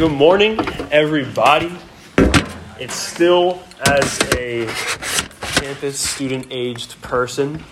Good 0.00 0.12
morning, 0.12 0.58
everybody. 0.90 1.70
It's 2.78 2.94
still, 2.94 3.62
as 3.86 4.18
a 4.34 4.64
campus 5.42 6.00
student 6.00 6.46
aged 6.50 7.02
person, 7.02 7.62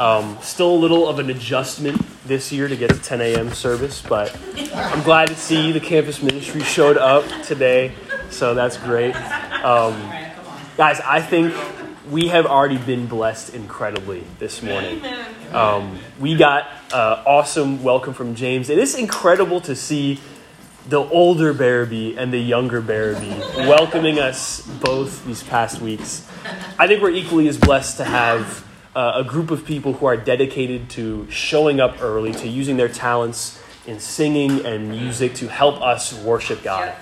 um, 0.00 0.38
still 0.40 0.70
a 0.70 0.80
little 0.80 1.06
of 1.06 1.18
an 1.18 1.28
adjustment 1.28 2.00
this 2.26 2.50
year 2.50 2.68
to 2.68 2.74
get 2.74 2.88
to 2.88 2.98
10 2.98 3.20
a.m. 3.20 3.52
service, 3.52 4.00
but 4.00 4.34
I'm 4.74 5.02
glad 5.02 5.28
to 5.28 5.34
see 5.34 5.72
the 5.72 5.80
campus 5.80 6.22
ministry 6.22 6.62
showed 6.62 6.96
up 6.96 7.26
today, 7.42 7.92
so 8.30 8.54
that's 8.54 8.78
great. 8.78 9.14
Um, 9.62 10.10
guys, 10.78 11.02
I 11.04 11.20
think 11.20 11.54
we 12.10 12.28
have 12.28 12.46
already 12.46 12.78
been 12.78 13.06
blessed 13.06 13.54
incredibly 13.54 14.24
this 14.38 14.62
morning. 14.62 15.02
Um, 15.52 15.98
we 16.18 16.34
got 16.34 16.66
uh, 16.94 17.22
awesome 17.26 17.82
welcome 17.82 18.14
from 18.14 18.34
James. 18.34 18.70
It 18.70 18.78
is 18.78 18.94
incredible 18.94 19.60
to 19.60 19.76
see 19.76 20.18
the 20.88 20.98
older 20.98 21.54
Barabee 21.54 22.16
and 22.16 22.32
the 22.32 22.38
younger 22.38 22.80
Barabee 22.80 23.38
welcoming 23.66 24.18
us 24.18 24.60
both 24.82 25.24
these 25.24 25.42
past 25.42 25.80
weeks. 25.80 26.28
I 26.78 26.86
think 26.86 27.02
we're 27.02 27.10
equally 27.10 27.48
as 27.48 27.56
blessed 27.56 27.96
to 27.98 28.04
have 28.04 28.66
uh, 28.94 29.12
a 29.16 29.24
group 29.24 29.50
of 29.50 29.64
people 29.64 29.94
who 29.94 30.06
are 30.06 30.16
dedicated 30.16 30.90
to 30.90 31.28
showing 31.30 31.80
up 31.80 32.02
early, 32.02 32.32
to 32.32 32.48
using 32.48 32.76
their 32.76 32.88
talents 32.88 33.60
in 33.86 33.98
singing 33.98 34.64
and 34.64 34.88
music 34.88 35.34
to 35.34 35.48
help 35.48 35.80
us 35.80 36.12
worship 36.22 36.62
God. 36.62 36.94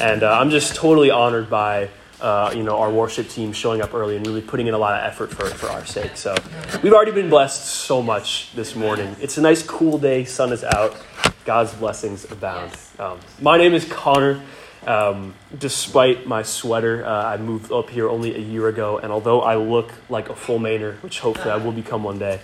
And 0.00 0.22
uh, 0.22 0.38
I'm 0.38 0.50
just 0.50 0.74
totally 0.76 1.10
honored 1.10 1.50
by 1.50 1.90
uh, 2.20 2.52
you 2.56 2.62
know, 2.62 2.78
our 2.78 2.90
worship 2.90 3.28
team 3.28 3.52
showing 3.52 3.82
up 3.82 3.92
early 3.92 4.16
and 4.16 4.26
really 4.26 4.40
putting 4.40 4.66
in 4.66 4.74
a 4.74 4.78
lot 4.78 4.98
of 4.98 5.04
effort 5.04 5.30
for, 5.30 5.44
for 5.46 5.68
our 5.68 5.84
sake. 5.84 6.16
So 6.16 6.34
we've 6.82 6.92
already 6.92 7.12
been 7.12 7.28
blessed 7.28 7.66
so 7.66 8.00
much 8.00 8.52
this 8.54 8.74
morning. 8.74 9.14
It's 9.20 9.36
a 9.36 9.42
nice, 9.42 9.62
cool 9.62 9.98
day. 9.98 10.24
Sun 10.24 10.52
is 10.52 10.64
out. 10.64 10.96
God's 11.44 11.74
blessings 11.74 12.30
abound. 12.30 12.72
Um, 12.98 13.20
my 13.40 13.58
name 13.58 13.74
is 13.74 13.84
Connor. 13.84 14.40
Um, 14.86 15.34
despite 15.58 16.26
my 16.26 16.42
sweater, 16.42 17.04
uh, 17.06 17.24
I 17.24 17.36
moved 17.38 17.72
up 17.72 17.88
here 17.88 18.08
only 18.08 18.34
a 18.34 18.38
year 18.38 18.68
ago, 18.68 18.98
and 18.98 19.10
although 19.10 19.40
I 19.40 19.56
look 19.56 19.92
like 20.10 20.28
a 20.28 20.36
full 20.36 20.58
Mainer, 20.58 21.02
which 21.02 21.20
hopefully 21.20 21.50
I 21.50 21.56
will 21.56 21.72
become 21.72 22.04
one 22.04 22.18
day, 22.18 22.40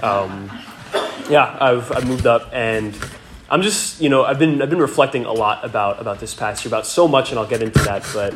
um, 0.00 0.50
yeah, 1.28 1.56
I've, 1.60 1.90
I've 1.90 2.06
moved 2.06 2.26
up 2.26 2.50
and 2.52 2.96
I'm 3.48 3.62
just, 3.62 4.00
you 4.00 4.08
know, 4.08 4.24
I've 4.24 4.38
been, 4.38 4.62
I've 4.62 4.70
been 4.70 4.78
reflecting 4.78 5.24
a 5.24 5.32
lot 5.32 5.64
about, 5.64 6.00
about 6.00 6.20
this 6.20 6.32
past 6.32 6.64
year, 6.64 6.70
about 6.70 6.86
so 6.86 7.08
much, 7.08 7.30
and 7.30 7.40
I'll 7.40 7.46
get 7.48 7.62
into 7.62 7.80
that, 7.80 8.06
but 8.14 8.34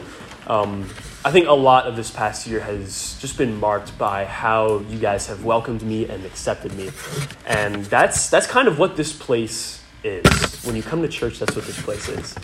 um, 0.48 0.89
I 1.25 1.31
think 1.31 1.47
a 1.47 1.53
lot 1.53 1.87
of 1.87 1.95
this 1.95 2.11
past 2.11 2.48
year 2.48 2.59
has 2.61 3.17
just 3.20 3.39
been 3.39 3.59
marked 3.61 3.97
by 3.97 4.25
how 4.25 4.81
you 4.91 4.98
guys 4.98 5.29
have 5.29 5.45
welcomed 5.45 5.83
me 5.83 6.09
and 6.09 6.25
accepted 6.25 6.75
me. 6.75 6.91
And 7.47 7.85
that's, 7.87 8.29
that's 8.29 8.48
kind 8.48 8.67
of 8.67 8.79
what 8.81 8.97
this 8.97 9.12
place 9.12 9.84
is. 10.05 10.63
When 10.65 10.77
you 10.77 10.83
come 10.83 11.03
to 11.03 11.09
church, 11.09 11.39
that's 11.39 11.57
what 11.57 11.65
this 11.65 11.81
place 11.83 12.09
is. 12.09 12.35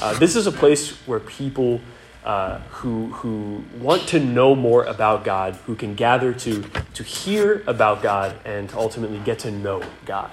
Uh, 0.00 0.18
this 0.18 0.34
is 0.34 0.46
a 0.46 0.52
place 0.52 0.92
where 1.06 1.20
people 1.20 1.80
uh, 2.24 2.58
who, 2.70 3.06
who 3.08 3.64
want 3.78 4.06
to 4.08 4.20
know 4.20 4.54
more 4.54 4.84
about 4.84 5.24
God, 5.24 5.54
who 5.66 5.74
can 5.74 5.94
gather 5.94 6.32
to, 6.32 6.62
to 6.94 7.02
hear 7.02 7.62
about 7.66 8.02
God 8.02 8.36
and 8.44 8.68
to 8.70 8.78
ultimately 8.78 9.18
get 9.20 9.38
to 9.40 9.50
know 9.50 9.82
God 10.04 10.30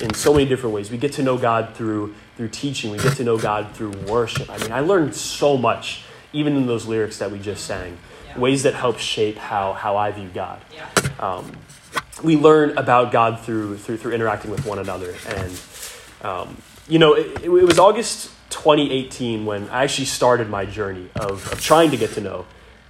in 0.00 0.12
so 0.14 0.32
many 0.32 0.46
different 0.46 0.74
ways. 0.74 0.90
We 0.90 0.98
get 0.98 1.12
to 1.14 1.22
know 1.22 1.38
God 1.38 1.74
through, 1.74 2.14
through 2.36 2.48
teaching, 2.48 2.90
we 2.90 2.98
get 2.98 3.16
to 3.16 3.24
know 3.24 3.38
God 3.38 3.72
through 3.74 3.92
worship. 4.06 4.50
I 4.50 4.58
mean, 4.58 4.72
I 4.72 4.80
learned 4.80 5.14
so 5.14 5.56
much 5.56 6.04
even 6.32 6.56
in 6.56 6.66
those 6.66 6.86
lyrics 6.86 7.18
that 7.18 7.30
we 7.30 7.38
just 7.38 7.66
sang, 7.66 7.98
yeah. 8.26 8.38
ways 8.38 8.62
that 8.62 8.74
help 8.74 8.98
shape 8.98 9.36
how, 9.36 9.74
how 9.74 9.96
I 9.96 10.10
view 10.12 10.30
God. 10.32 10.60
Yeah. 10.74 10.88
Um, 11.18 11.52
we 12.22 12.36
learn 12.36 12.76
about 12.78 13.12
God 13.12 13.40
through, 13.40 13.76
through, 13.78 13.98
through 13.98 14.12
interacting 14.12 14.50
with 14.50 14.64
one 14.64 14.78
another. 14.78 15.14
And, 15.26 15.60
um, 16.22 16.56
you 16.88 16.98
know, 16.98 17.14
it, 17.14 17.44
it, 17.44 17.48
was 17.48 17.78
August 17.78 18.30
2018 18.50 19.44
when 19.44 19.68
I 19.70 19.84
actually 19.84 20.06
started 20.06 20.48
my 20.48 20.64
journey 20.64 21.08
of, 21.16 21.50
of 21.52 21.60
trying 21.60 21.90
to 21.90 21.96
get 21.96 22.12
to 22.12 22.20
know 22.20 22.46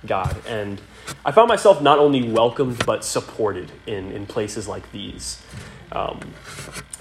God. 0.07 0.37
And 0.47 0.81
I 1.25 1.33
found 1.33 1.49
myself 1.49 1.83
not 1.83 1.99
only 1.99 2.29
welcomed, 2.31 2.85
but 2.85 3.05
supported 3.05 3.71
in, 3.87 4.13
in 4.13 4.27
places 4.27 4.69
like 4.69 4.91
these. 4.93 5.43
Um, 5.93 6.21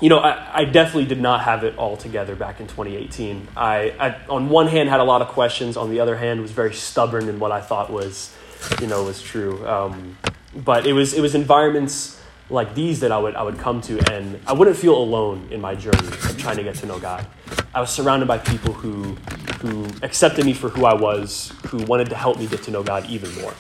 you 0.02 0.10
know, 0.10 0.20
I, 0.20 0.62
I, 0.62 0.66
definitely 0.66 1.06
did 1.06 1.22
not 1.22 1.42
have 1.44 1.64
it 1.64 1.78
all 1.78 1.96
together 1.96 2.36
back 2.36 2.60
in 2.60 2.68
2018. 2.68 3.48
I, 3.56 3.94
I, 3.98 4.18
on 4.28 4.50
one 4.50 4.68
hand, 4.68 4.90
had 4.90 5.00
a 5.00 5.06
lot 5.06 5.22
of 5.22 5.30
questions. 5.30 5.78
On 5.78 5.90
the 5.90 6.02
other 6.02 6.18
hand, 6.18 6.42
was 6.42 6.52
very 6.52 6.74
stubborn 6.74 7.30
in 7.30 7.40
what 7.40 7.54
I 7.54 7.62
thought 7.62 7.90
was, 7.90 8.36
you 8.82 8.88
know, 8.88 9.04
was 9.04 9.22
true. 9.22 9.66
Um, 9.66 10.18
but 10.54 10.86
it 10.86 10.92
was 10.92 11.14
it 11.14 11.22
was 11.22 11.36
environments 11.36 12.21
like 12.52 12.76
these 12.76 13.00
that 13.00 13.12
I 13.12 13.18
would 13.18 13.36
I 13.36 13.44
would 13.44 13.58
come 13.58 13.82
to, 13.82 14.00
and 14.12 14.40
I 14.46 14.54
wouldn't 14.54 14.78
feel 14.78 14.98
alone 14.98 15.48
in 15.52 15.62
my 15.62 15.76
journey 15.76 16.08
of 16.08 16.38
trying 16.38 16.58
to 16.58 16.64
get 16.64 16.76
to 16.76 16.86
know 16.86 17.00
God. 17.00 17.26
I 17.74 17.80
was 17.80 17.90
surrounded 17.90 18.28
by 18.28 18.38
people 18.38 18.74
who 18.74 19.16
who 19.62 19.86
accepted 20.04 20.46
me 20.46 20.54
for 20.54 20.70
who 20.70 20.86
I 20.86 20.94
was, 20.94 21.54
who 21.68 21.78
wanted 21.86 22.10
to 22.10 22.16
help 22.16 22.38
me 22.38 22.48
get 22.48 22.64
to 22.64 22.72
know 22.72 22.84
God 22.84 23.06
even 23.10 23.34
more. 23.42 23.54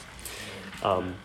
Um, 0.84 1.16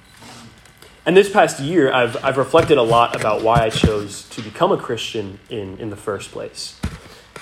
and 1.06 1.16
this 1.16 1.30
past 1.30 1.60
year, 1.60 1.92
I've, 1.92 2.22
I've 2.24 2.36
reflected 2.36 2.78
a 2.78 2.82
lot 2.82 3.14
about 3.14 3.42
why 3.42 3.60
I 3.62 3.70
chose 3.70 4.28
to 4.30 4.42
become 4.42 4.72
a 4.72 4.76
Christian 4.76 5.38
in, 5.48 5.78
in 5.78 5.88
the 5.88 5.96
first 5.96 6.32
place. 6.32 6.80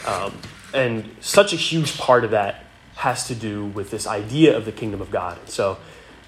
Um, 0.06 0.38
and 0.74 1.16
such 1.20 1.54
a 1.54 1.56
huge 1.56 1.96
part 1.96 2.24
of 2.24 2.32
that 2.32 2.66
has 2.96 3.26
to 3.28 3.34
do 3.34 3.64
with 3.64 3.90
this 3.90 4.06
idea 4.06 4.54
of 4.54 4.66
the 4.66 4.72
kingdom 4.72 5.00
of 5.00 5.10
God. 5.10 5.48
So 5.48 5.78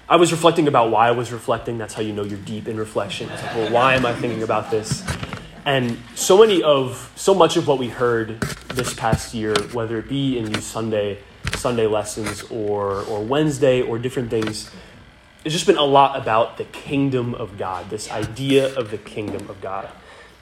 I 0.09 0.15
was 0.15 0.31
reflecting 0.31 0.69
about 0.69 0.89
why 0.89 1.09
I 1.09 1.11
was 1.11 1.33
reflecting. 1.33 1.77
That's 1.77 1.93
how 1.93 2.01
you 2.01 2.13
know 2.13 2.23
you're 2.23 2.39
deep 2.39 2.69
in 2.69 2.77
reflection. 2.77 3.29
It's 3.29 3.43
like, 3.43 3.55
well, 3.55 3.71
why 3.71 3.95
am 3.95 4.05
I 4.05 4.13
thinking 4.13 4.41
about 4.41 4.71
this? 4.71 5.03
And 5.65 5.97
so 6.15 6.37
many 6.37 6.63
of 6.63 7.11
so 7.17 7.33
much 7.33 7.57
of 7.57 7.67
what 7.67 7.77
we 7.77 7.89
heard 7.89 8.39
this 8.69 8.93
past 8.93 9.33
year, 9.33 9.53
whether 9.73 9.97
it 9.99 10.07
be 10.07 10.37
in 10.37 10.45
these 10.45 10.63
Sunday 10.63 11.19
Sunday 11.55 11.87
lessons 11.87 12.43
or 12.43 13.01
or 13.03 13.21
Wednesday 13.21 13.81
or 13.81 13.99
different 13.99 14.29
things, 14.29 14.71
it's 15.43 15.53
just 15.53 15.67
been 15.67 15.77
a 15.77 15.83
lot 15.83 16.17
about 16.17 16.57
the 16.57 16.63
kingdom 16.63 17.35
of 17.35 17.57
God, 17.57 17.89
this 17.89 18.09
idea 18.09 18.73
of 18.77 18.91
the 18.91 18.97
kingdom 18.97 19.49
of 19.49 19.59
God. 19.59 19.89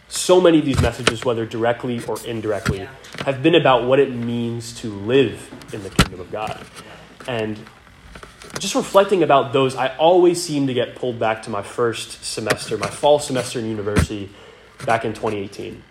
So 0.07 0.39
many 0.39 0.59
of 0.59 0.65
these 0.65 0.79
messages, 0.79 1.25
whether 1.25 1.43
directly 1.47 2.05
or 2.05 2.17
indirectly, 2.23 2.87
have 3.25 3.41
been 3.41 3.55
about 3.55 3.85
what 3.85 3.99
it 3.99 4.13
means 4.13 4.79
to 4.81 4.93
live 4.93 5.51
in 5.73 5.81
the 5.81 5.89
kingdom 5.89 6.19
of 6.19 6.31
God. 6.31 6.63
And 7.27 7.59
just 8.59 8.75
reflecting 8.75 9.23
about 9.23 9.53
those, 9.53 9.75
I 9.75 9.95
always 9.97 10.41
seem 10.41 10.67
to 10.67 10.73
get 10.73 10.95
pulled 10.95 11.19
back 11.19 11.43
to 11.43 11.49
my 11.49 11.61
first 11.61 12.23
semester, 12.23 12.77
my 12.77 12.89
fall 12.89 13.19
semester 13.19 13.59
in 13.59 13.65
university 13.65 14.29
back 14.85 15.05
in 15.05 15.13
2018. 15.13 15.81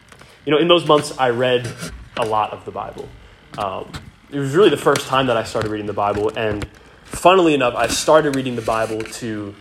You 0.44 0.53
know, 0.53 0.59
in 0.59 0.69
those 0.69 0.87
months, 0.87 1.16
I 1.19 1.31
read 1.31 1.70
a 2.16 2.25
lot 2.25 2.53
of 2.53 2.64
the 2.64 2.70
Bible. 2.70 3.09
Um, 3.59 3.91
it 4.31 4.38
was 4.38 4.54
really 4.54 4.70
the 4.70 4.76
first 4.76 5.06
time 5.06 5.26
that 5.26 5.37
I 5.37 5.44
started 5.44 5.70
reading 5.70 5.87
the 5.87 5.93
Bible, 5.93 6.31
and 6.37 6.66
funnily 7.04 7.54
enough, 7.54 7.75
I 7.75 7.87
started 7.87 8.37
reading 8.37 8.56
the 8.56 8.62
Bible 8.62 9.00
to. 9.00 9.54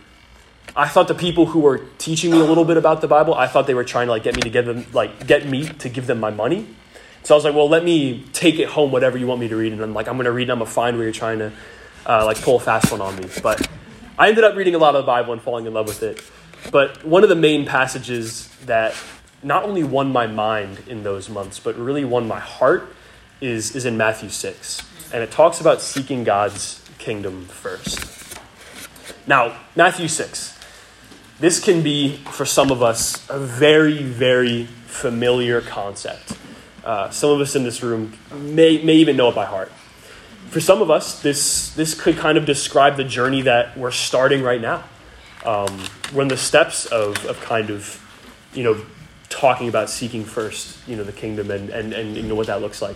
I 0.76 0.88
thought 0.88 1.06
the 1.06 1.14
people 1.14 1.46
who 1.46 1.60
were 1.60 1.78
teaching 1.98 2.32
me 2.32 2.40
a 2.40 2.44
little 2.44 2.64
bit 2.64 2.76
about 2.76 3.00
the 3.00 3.06
Bible, 3.06 3.34
I 3.34 3.46
thought 3.46 3.66
they 3.68 3.74
were 3.74 3.84
trying 3.84 4.08
to 4.08 4.12
like 4.12 4.24
get 4.24 4.34
me 4.34 4.42
to 4.42 4.50
give 4.50 4.66
them 4.66 4.86
like 4.92 5.26
get 5.26 5.46
me 5.46 5.68
to 5.68 5.88
give 5.88 6.06
them 6.06 6.18
my 6.18 6.30
money. 6.30 6.66
So 7.22 7.34
I 7.34 7.36
was 7.36 7.44
like, 7.44 7.54
well, 7.54 7.68
let 7.68 7.84
me 7.84 8.24
take 8.32 8.58
it 8.58 8.68
home, 8.68 8.90
whatever 8.90 9.16
you 9.16 9.26
want 9.26 9.40
me 9.40 9.48
to 9.48 9.56
read, 9.56 9.72
and 9.72 9.80
I'm 9.80 9.94
like, 9.94 10.08
I'm 10.08 10.16
going 10.16 10.26
to 10.26 10.32
read. 10.32 10.44
And 10.44 10.52
I'm 10.52 10.58
gonna 10.58 10.70
find 10.70 10.96
where 10.96 11.04
you're 11.04 11.12
trying 11.12 11.38
to 11.38 11.52
uh, 12.06 12.24
like 12.24 12.40
pull 12.40 12.56
a 12.56 12.60
fast 12.60 12.90
one 12.92 13.00
on 13.00 13.16
me. 13.16 13.28
But 13.42 13.68
I 14.18 14.28
ended 14.28 14.44
up 14.44 14.56
reading 14.56 14.74
a 14.74 14.78
lot 14.78 14.94
of 14.94 15.02
the 15.02 15.06
Bible 15.06 15.32
and 15.32 15.42
falling 15.42 15.66
in 15.66 15.74
love 15.74 15.86
with 15.86 16.02
it. 16.02 16.22
But 16.70 17.04
one 17.04 17.22
of 17.22 17.28
the 17.28 17.36
main 17.36 17.66
passages 17.66 18.48
that 18.66 18.94
not 19.42 19.64
only 19.64 19.84
won 19.84 20.12
my 20.12 20.26
mind 20.26 20.82
in 20.88 21.02
those 21.02 21.28
months, 21.28 21.58
but 21.58 21.76
really 21.76 22.04
won 22.04 22.26
my 22.26 22.40
heart 22.40 22.94
is, 23.40 23.76
is 23.76 23.84
in 23.84 23.96
Matthew 23.96 24.30
6. 24.30 24.82
And 25.12 25.22
it 25.22 25.30
talks 25.30 25.60
about 25.60 25.80
seeking 25.80 26.24
God's 26.24 26.82
kingdom 26.98 27.44
first. 27.46 28.38
Now, 29.26 29.58
Matthew 29.76 30.08
6. 30.08 30.58
This 31.40 31.62
can 31.62 31.82
be, 31.82 32.16
for 32.16 32.44
some 32.44 32.70
of 32.70 32.82
us, 32.82 33.28
a 33.28 33.38
very, 33.38 34.02
very 34.02 34.66
familiar 34.86 35.60
concept. 35.60 36.38
Uh, 36.84 37.10
some 37.10 37.30
of 37.30 37.40
us 37.40 37.56
in 37.56 37.64
this 37.64 37.82
room 37.82 38.12
may, 38.32 38.80
may 38.82 38.94
even 38.94 39.16
know 39.16 39.28
it 39.28 39.34
by 39.34 39.44
heart. 39.44 39.72
For 40.54 40.60
some 40.60 40.82
of 40.82 40.88
us, 40.88 41.20
this, 41.20 41.70
this 41.70 42.00
could 42.00 42.16
kind 42.16 42.38
of 42.38 42.46
describe 42.46 42.96
the 42.96 43.02
journey 43.02 43.42
that 43.42 43.76
we're 43.76 43.90
starting 43.90 44.40
right 44.40 44.60
now. 44.60 44.84
Um, 45.44 45.82
we're 46.14 46.22
in 46.22 46.28
the 46.28 46.36
steps 46.36 46.86
of, 46.86 47.26
of 47.26 47.40
kind 47.40 47.70
of, 47.70 48.00
you 48.54 48.62
know, 48.62 48.80
talking 49.28 49.68
about 49.68 49.90
seeking 49.90 50.24
first, 50.24 50.78
you 50.86 50.94
know, 50.94 51.02
the 51.02 51.10
kingdom 51.10 51.50
and, 51.50 51.70
and, 51.70 51.92
and 51.92 52.16
you 52.16 52.22
know 52.22 52.36
what 52.36 52.46
that 52.46 52.60
looks 52.60 52.80
like. 52.80 52.94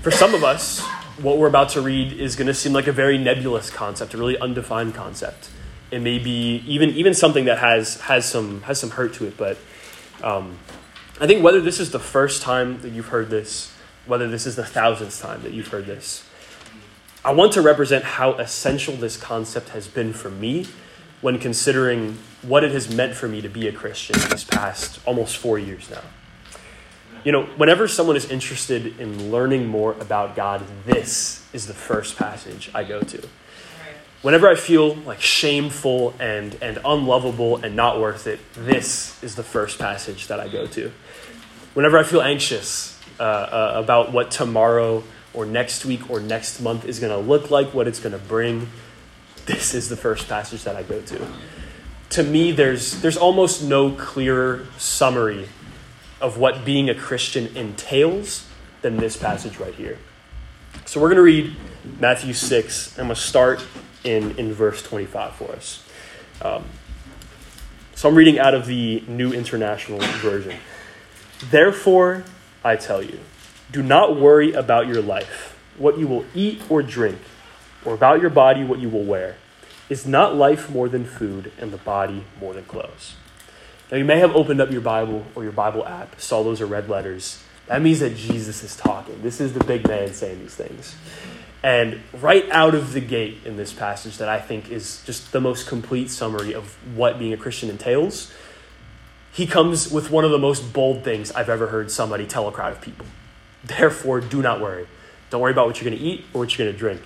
For 0.00 0.10
some 0.10 0.34
of 0.34 0.44
us, 0.44 0.80
what 1.20 1.36
we're 1.36 1.46
about 1.46 1.68
to 1.72 1.82
read 1.82 2.14
is 2.14 2.36
going 2.36 2.46
to 2.46 2.54
seem 2.54 2.72
like 2.72 2.86
a 2.86 2.92
very 2.92 3.18
nebulous 3.18 3.68
concept, 3.68 4.14
a 4.14 4.16
really 4.16 4.38
undefined 4.38 4.94
concept. 4.94 5.50
It 5.90 6.00
may 6.00 6.18
be 6.18 6.64
even 6.66 6.88
even 6.92 7.12
something 7.12 7.44
that 7.44 7.58
has 7.58 8.00
has 8.00 8.24
some 8.24 8.62
has 8.62 8.80
some 8.80 8.88
hurt 8.88 9.12
to 9.16 9.26
it, 9.26 9.36
but 9.36 9.58
um, 10.22 10.58
I 11.20 11.26
think 11.26 11.44
whether 11.44 11.60
this 11.60 11.78
is 11.80 11.90
the 11.90 12.00
first 12.00 12.40
time 12.40 12.80
that 12.80 12.92
you've 12.92 13.08
heard 13.08 13.28
this, 13.28 13.74
whether 14.06 14.26
this 14.26 14.46
is 14.46 14.56
the 14.56 14.64
thousandth 14.64 15.20
time 15.20 15.42
that 15.42 15.52
you've 15.52 15.68
heard 15.68 15.84
this, 15.84 16.24
I 17.24 17.30
want 17.32 17.52
to 17.52 17.62
represent 17.62 18.02
how 18.02 18.32
essential 18.32 18.96
this 18.96 19.16
concept 19.16 19.68
has 19.68 19.86
been 19.86 20.12
for 20.12 20.28
me 20.28 20.66
when 21.20 21.38
considering 21.38 22.18
what 22.42 22.64
it 22.64 22.72
has 22.72 22.92
meant 22.92 23.14
for 23.14 23.28
me 23.28 23.40
to 23.40 23.48
be 23.48 23.68
a 23.68 23.72
Christian 23.72 24.18
these 24.28 24.42
past 24.42 24.98
almost 25.06 25.36
four 25.36 25.56
years 25.56 25.88
now. 25.88 26.02
You 27.22 27.30
know, 27.30 27.44
whenever 27.56 27.86
someone 27.86 28.16
is 28.16 28.28
interested 28.28 28.98
in 28.98 29.30
learning 29.30 29.66
more 29.68 29.92
about 30.00 30.34
God, 30.34 30.64
this 30.84 31.46
is 31.52 31.68
the 31.68 31.74
first 31.74 32.16
passage 32.16 32.68
I 32.74 32.82
go 32.82 33.00
to. 33.00 33.28
Whenever 34.22 34.48
I 34.48 34.56
feel 34.56 34.96
like 34.96 35.20
shameful 35.20 36.14
and, 36.18 36.56
and 36.60 36.80
unlovable 36.84 37.58
and 37.58 37.76
not 37.76 38.00
worth 38.00 38.26
it, 38.26 38.40
this 38.54 39.22
is 39.22 39.36
the 39.36 39.44
first 39.44 39.78
passage 39.78 40.26
that 40.26 40.40
I 40.40 40.48
go 40.48 40.66
to. 40.66 40.90
Whenever 41.74 41.98
I 41.98 42.02
feel 42.02 42.20
anxious 42.20 43.00
uh, 43.20 43.22
uh, 43.22 43.72
about 43.76 44.12
what 44.12 44.32
tomorrow 44.32 45.04
or 45.34 45.46
next 45.46 45.84
week 45.84 46.10
or 46.10 46.20
next 46.20 46.60
month 46.60 46.84
is 46.84 46.98
going 46.98 47.12
to 47.12 47.28
look 47.28 47.50
like, 47.50 47.72
what 47.72 47.88
it's 47.88 48.00
going 48.00 48.12
to 48.12 48.18
bring, 48.18 48.68
this 49.46 49.74
is 49.74 49.88
the 49.88 49.96
first 49.96 50.28
passage 50.28 50.64
that 50.64 50.76
I 50.76 50.82
go 50.82 51.00
to. 51.00 51.26
To 52.10 52.22
me, 52.22 52.52
there's, 52.52 53.00
there's 53.00 53.16
almost 53.16 53.62
no 53.62 53.90
clearer 53.92 54.66
summary 54.78 55.48
of 56.20 56.38
what 56.38 56.64
being 56.64 56.88
a 56.88 56.94
Christian 56.94 57.56
entails 57.56 58.46
than 58.82 58.96
this 58.98 59.16
passage 59.16 59.58
right 59.58 59.74
here. 59.74 59.98
So 60.84 61.00
we're 61.00 61.08
going 61.08 61.16
to 61.16 61.22
read 61.22 61.56
Matthew 61.98 62.32
6. 62.32 62.98
I'm 62.98 63.06
going 63.06 63.14
to 63.14 63.20
start 63.20 63.64
in, 64.04 64.38
in 64.38 64.52
verse 64.52 64.82
25 64.82 65.34
for 65.34 65.52
us. 65.52 65.84
Um, 66.42 66.64
so 67.94 68.08
I'm 68.08 68.14
reading 68.14 68.38
out 68.38 68.54
of 68.54 68.66
the 68.66 69.02
New 69.06 69.32
International 69.32 69.98
Version. 69.98 70.56
Therefore, 71.50 72.24
I 72.64 72.76
tell 72.76 73.02
you, 73.02 73.18
do 73.72 73.82
not 73.82 74.20
worry 74.20 74.52
about 74.52 74.86
your 74.86 75.02
life, 75.02 75.58
what 75.78 75.98
you 75.98 76.06
will 76.06 76.24
eat 76.34 76.62
or 76.68 76.82
drink, 76.82 77.18
or 77.84 77.94
about 77.94 78.20
your 78.20 78.30
body, 78.30 78.62
what 78.62 78.78
you 78.78 78.88
will 78.88 79.04
wear. 79.04 79.36
Is 79.88 80.06
not 80.06 80.36
life 80.36 80.70
more 80.70 80.88
than 80.88 81.04
food, 81.04 81.50
and 81.58 81.72
the 81.72 81.78
body 81.78 82.24
more 82.40 82.54
than 82.54 82.64
clothes? 82.64 83.16
Now, 83.90 83.98
you 83.98 84.04
may 84.04 84.18
have 84.20 84.34
opened 84.34 84.60
up 84.60 84.70
your 84.70 84.80
Bible 84.80 85.26
or 85.34 85.42
your 85.42 85.52
Bible 85.52 85.86
app, 85.86 86.20
saw 86.20 86.42
those 86.42 86.60
are 86.60 86.66
red 86.66 86.88
letters. 86.88 87.42
That 87.66 87.82
means 87.82 88.00
that 88.00 88.16
Jesus 88.16 88.62
is 88.62 88.76
talking. 88.76 89.22
This 89.22 89.40
is 89.40 89.52
the 89.52 89.64
big 89.64 89.86
man 89.86 90.12
saying 90.14 90.40
these 90.40 90.54
things. 90.54 90.96
And 91.62 92.00
right 92.20 92.48
out 92.50 92.74
of 92.74 92.92
the 92.92 93.00
gate 93.00 93.38
in 93.44 93.56
this 93.56 93.72
passage, 93.72 94.18
that 94.18 94.28
I 94.28 94.40
think 94.40 94.70
is 94.70 95.02
just 95.04 95.32
the 95.32 95.40
most 95.40 95.66
complete 95.68 96.10
summary 96.10 96.54
of 96.54 96.76
what 96.96 97.18
being 97.18 97.32
a 97.32 97.36
Christian 97.36 97.70
entails, 97.70 98.32
he 99.32 99.46
comes 99.46 99.90
with 99.90 100.10
one 100.10 100.24
of 100.24 100.30
the 100.30 100.38
most 100.38 100.72
bold 100.72 101.04
things 101.04 101.30
I've 101.32 101.48
ever 101.48 101.68
heard 101.68 101.90
somebody 101.90 102.26
tell 102.26 102.48
a 102.48 102.52
crowd 102.52 102.72
of 102.72 102.80
people. 102.80 103.06
Therefore, 103.64 104.20
do 104.20 104.42
not 104.42 104.60
worry. 104.60 104.86
Don't 105.30 105.40
worry 105.40 105.52
about 105.52 105.66
what 105.66 105.80
you're 105.80 105.88
going 105.88 105.98
to 106.00 106.04
eat 106.04 106.24
or 106.32 106.40
what 106.40 106.56
you're 106.56 106.66
going 106.66 106.74
to 106.74 106.78
drink. 106.78 107.00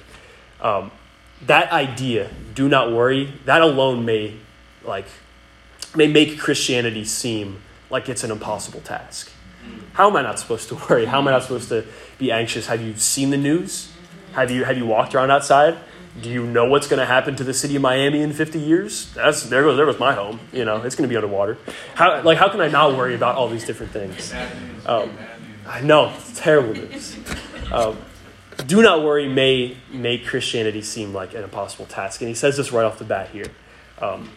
Um, 0.60 0.90
that 1.42 1.70
idea, 1.70 2.30
do 2.54 2.68
not 2.68 2.92
worry, 2.92 3.32
that 3.44 3.60
alone 3.60 4.04
may 4.04 4.36
like 4.84 5.06
may 5.94 6.06
make 6.06 6.38
Christianity 6.38 7.04
seem 7.04 7.62
like 7.90 8.08
it's 8.08 8.24
an 8.24 8.30
impossible 8.30 8.80
task. 8.80 9.30
How 9.92 10.08
am 10.08 10.16
I 10.16 10.22
not 10.22 10.38
supposed 10.38 10.68
to 10.68 10.74
worry? 10.90 11.06
How 11.06 11.18
am 11.18 11.28
I 11.28 11.32
not 11.32 11.42
supposed 11.42 11.68
to 11.68 11.84
be 12.18 12.32
anxious? 12.32 12.66
Have 12.66 12.82
you 12.82 12.96
seen 12.96 13.30
the 13.30 13.36
news? 13.36 13.92
Have 14.32 14.50
you 14.50 14.64
have 14.64 14.76
you 14.76 14.86
walked 14.86 15.14
around 15.14 15.30
outside? 15.30 15.78
Do 16.20 16.30
you 16.30 16.46
know 16.46 16.64
what's 16.64 16.88
going 16.88 17.00
to 17.00 17.06
happen 17.06 17.36
to 17.36 17.44
the 17.44 17.52
city 17.52 17.76
of 17.76 17.82
Miami 17.82 18.22
in 18.22 18.32
50 18.32 18.58
years? 18.58 19.12
That's 19.12 19.42
there 19.44 19.62
goes 19.62 19.76
there 19.76 19.86
was 19.86 19.98
my 19.98 20.14
home. 20.14 20.40
You 20.52 20.64
know, 20.64 20.82
it's 20.82 20.96
going 20.96 21.08
to 21.08 21.12
be 21.12 21.16
underwater. 21.16 21.58
How 21.94 22.22
like 22.22 22.38
how 22.38 22.48
can 22.48 22.60
I 22.60 22.68
not 22.68 22.96
worry 22.96 23.14
about 23.14 23.36
all 23.36 23.48
these 23.48 23.64
different 23.66 23.92
things? 23.92 24.32
Um, 24.86 25.16
I 25.66 25.80
know 25.80 26.12
it's 26.16 26.38
terrible 26.38 26.74
news. 26.74 27.16
Um, 27.72 27.98
do 28.66 28.82
not 28.82 29.02
worry 29.02 29.28
may 29.28 29.76
make 29.92 30.26
Christianity 30.26 30.82
seem 30.82 31.12
like 31.12 31.34
an 31.34 31.44
impossible 31.44 31.86
task, 31.86 32.20
and 32.20 32.28
he 32.28 32.34
says 32.34 32.56
this 32.56 32.72
right 32.72 32.84
off 32.84 32.98
the 32.98 33.04
bat 33.04 33.30
here. 33.30 33.46
Um, 34.00 34.30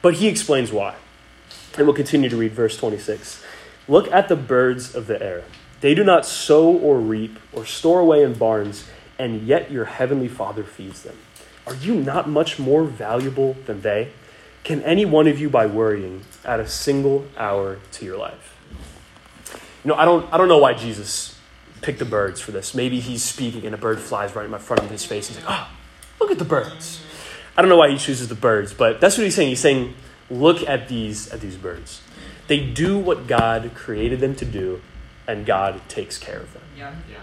but 0.00 0.14
he 0.14 0.28
explains 0.28 0.72
why, 0.72 0.96
and 1.76 1.86
we'll 1.86 1.94
continue 1.94 2.28
to 2.28 2.36
read 2.36 2.52
verse 2.52 2.76
26. 2.76 3.42
Look 3.88 4.10
at 4.10 4.28
the 4.28 4.36
birds 4.36 4.94
of 4.94 5.06
the 5.06 5.22
air; 5.22 5.44
they 5.80 5.94
do 5.94 6.02
not 6.02 6.26
sow 6.26 6.66
or 6.68 6.98
reap 6.98 7.38
or 7.52 7.64
store 7.64 8.00
away 8.00 8.22
in 8.22 8.34
barns 8.34 8.88
and 9.22 9.46
yet 9.46 9.70
your 9.70 9.84
heavenly 9.84 10.26
Father 10.26 10.64
feeds 10.64 11.02
them. 11.02 11.16
Are 11.64 11.76
you 11.76 11.94
not 11.94 12.28
much 12.28 12.58
more 12.58 12.82
valuable 12.82 13.54
than 13.66 13.82
they? 13.82 14.10
Can 14.64 14.82
any 14.82 15.04
one 15.04 15.28
of 15.28 15.38
you, 15.38 15.48
by 15.48 15.66
worrying, 15.66 16.22
add 16.44 16.58
a 16.58 16.68
single 16.68 17.26
hour 17.36 17.78
to 17.92 18.04
your 18.04 18.16
life? 18.16 18.56
You 19.84 19.90
know, 19.90 19.94
I 19.96 20.04
don't, 20.04 20.32
I 20.32 20.36
don't 20.36 20.48
know 20.48 20.58
why 20.58 20.74
Jesus 20.74 21.38
picked 21.80 21.98
the 21.98 22.04
birds 22.04 22.40
for 22.40 22.52
this. 22.52 22.74
Maybe 22.74 23.00
he's 23.00 23.22
speaking 23.22 23.66
and 23.66 23.74
a 23.74 23.78
bird 23.78 23.98
flies 23.98 24.34
right 24.34 24.44
in 24.44 24.50
my 24.50 24.58
front 24.58 24.82
of 24.82 24.90
his 24.90 25.04
face. 25.04 25.28
He's 25.28 25.36
like, 25.36 25.46
oh, 25.48 25.68
look 26.20 26.30
at 26.30 26.38
the 26.38 26.44
birds. 26.44 27.02
I 27.56 27.62
don't 27.62 27.68
know 27.68 27.76
why 27.76 27.90
he 27.90 27.98
chooses 27.98 28.28
the 28.28 28.34
birds, 28.34 28.72
but 28.72 29.00
that's 29.00 29.18
what 29.18 29.24
he's 29.24 29.34
saying. 29.34 29.48
He's 29.48 29.60
saying, 29.60 29.94
look 30.30 30.66
at 30.66 30.88
these, 30.88 31.28
at 31.32 31.40
these 31.40 31.56
birds. 31.56 32.00
They 32.46 32.64
do 32.64 32.98
what 32.98 33.26
God 33.26 33.72
created 33.74 34.20
them 34.20 34.34
to 34.36 34.44
do, 34.44 34.80
and 35.26 35.44
God 35.44 35.80
takes 35.88 36.18
care 36.18 36.38
of 36.38 36.52
them. 36.52 36.62
Yeah. 36.76 36.94
yeah. 37.10 37.18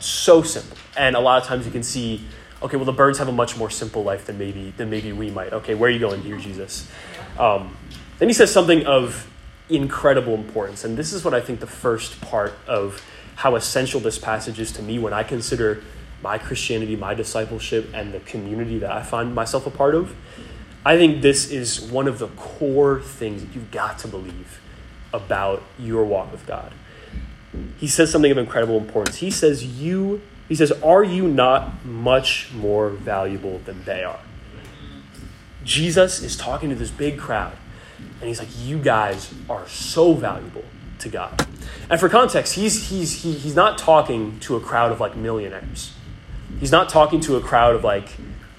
So 0.00 0.42
simple. 0.42 0.76
And 0.96 1.16
a 1.16 1.20
lot 1.20 1.42
of 1.42 1.48
times 1.48 1.66
you 1.66 1.72
can 1.72 1.82
see, 1.82 2.24
okay, 2.62 2.76
well, 2.76 2.86
the 2.86 2.92
birds 2.92 3.18
have 3.18 3.28
a 3.28 3.32
much 3.32 3.56
more 3.56 3.70
simple 3.70 4.02
life 4.02 4.26
than 4.26 4.38
maybe, 4.38 4.72
than 4.76 4.88
maybe 4.88 5.12
we 5.12 5.30
might. 5.30 5.52
Okay, 5.52 5.74
where 5.74 5.88
are 5.88 5.92
you 5.92 5.98
going 5.98 6.22
here, 6.22 6.38
Jesus? 6.38 6.90
Um, 7.38 7.76
then 8.18 8.28
he 8.28 8.34
says 8.34 8.52
something 8.52 8.86
of 8.86 9.28
incredible 9.68 10.34
importance. 10.34 10.84
And 10.84 10.96
this 10.96 11.12
is 11.12 11.24
what 11.24 11.34
I 11.34 11.40
think 11.40 11.60
the 11.60 11.66
first 11.66 12.20
part 12.20 12.54
of 12.66 13.04
how 13.36 13.56
essential 13.56 14.00
this 14.00 14.18
passage 14.18 14.60
is 14.60 14.72
to 14.72 14.82
me 14.82 14.98
when 14.98 15.12
I 15.12 15.22
consider 15.22 15.82
my 16.22 16.38
Christianity, 16.38 16.96
my 16.96 17.14
discipleship, 17.14 17.90
and 17.92 18.12
the 18.12 18.20
community 18.20 18.78
that 18.78 18.90
I 18.90 19.02
find 19.02 19.34
myself 19.34 19.66
a 19.66 19.70
part 19.70 19.94
of. 19.94 20.14
I 20.84 20.96
think 20.96 21.22
this 21.22 21.50
is 21.50 21.80
one 21.80 22.06
of 22.06 22.18
the 22.18 22.28
core 22.28 23.00
things 23.00 23.42
that 23.42 23.54
you've 23.54 23.70
got 23.70 23.98
to 24.00 24.08
believe 24.08 24.60
about 25.12 25.62
your 25.78 26.04
walk 26.04 26.30
with 26.32 26.46
God 26.46 26.72
he 27.78 27.86
says 27.86 28.10
something 28.10 28.30
of 28.30 28.38
incredible 28.38 28.76
importance. 28.76 29.16
He 29.16 29.30
says, 29.30 29.64
You, 29.64 30.22
he 30.48 30.54
says, 30.54 30.72
Are 30.82 31.04
you 31.04 31.28
not 31.28 31.84
much 31.84 32.52
more 32.52 32.90
valuable 32.90 33.60
than 33.64 33.84
they 33.84 34.04
are? 34.04 34.20
Jesus 35.64 36.22
is 36.22 36.36
talking 36.36 36.68
to 36.70 36.74
this 36.74 36.90
big 36.90 37.18
crowd, 37.18 37.56
and 37.98 38.28
he's 38.28 38.38
like, 38.38 38.48
You 38.62 38.78
guys 38.78 39.32
are 39.48 39.66
so 39.68 40.14
valuable 40.14 40.64
to 41.00 41.08
God. 41.08 41.46
And 41.90 42.00
for 42.00 42.08
context, 42.08 42.54
he's, 42.54 42.88
he's, 42.88 43.22
he, 43.22 43.32
he's 43.32 43.54
not 43.54 43.78
talking 43.78 44.38
to 44.40 44.56
a 44.56 44.60
crowd 44.60 44.92
of 44.92 45.00
like 45.00 45.16
millionaires. 45.16 45.92
He's 46.60 46.72
not 46.72 46.88
talking 46.88 47.20
to 47.22 47.36
a 47.36 47.40
crowd 47.40 47.74
of 47.74 47.84
like 47.84 48.08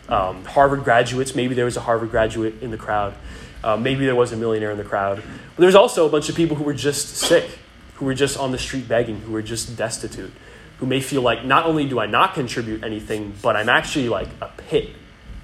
um, 0.10 0.46
Harvard 0.46 0.84
graduates. 0.84 1.36
Maybe 1.36 1.56
there 1.56 1.66
was 1.66 1.78
a 1.78 1.82
Harvard 1.82 2.12
graduate 2.12 2.62
in 2.62 2.72
the 2.72 2.78
crowd. 2.78 3.16
Uh, 3.64 3.78
maybe 3.78 4.06
there 4.06 4.16
was 4.16 4.32
a 4.32 4.38
millionaire 4.38 4.72
in 4.72 4.78
the 4.78 4.84
crowd. 4.84 5.18
But 5.18 5.62
there's 5.62 5.76
also 5.76 6.06
a 6.06 6.10
bunch 6.10 6.30
of 6.30 6.36
people 6.36 6.56
who 6.56 6.64
were 6.64 6.74
just 6.74 7.16
sick 7.16 7.60
who 7.96 8.06
were 8.06 8.14
just 8.14 8.38
on 8.38 8.52
the 8.52 8.58
street 8.58 8.88
begging, 8.88 9.22
who 9.22 9.32
were 9.32 9.42
just 9.42 9.76
destitute, 9.76 10.32
who 10.78 10.86
may 10.86 11.00
feel 11.00 11.22
like 11.22 11.46
not 11.46 11.66
only 11.66 11.88
do 11.88 12.00
I 12.00 12.06
not 12.06 12.34
contribute 12.34 12.84
anything, 12.84 13.34
but 13.42 13.56
I'm 13.56 13.70
actually 13.70 14.10
like 14.10 14.28
a 14.42 14.48
pit 14.48 14.90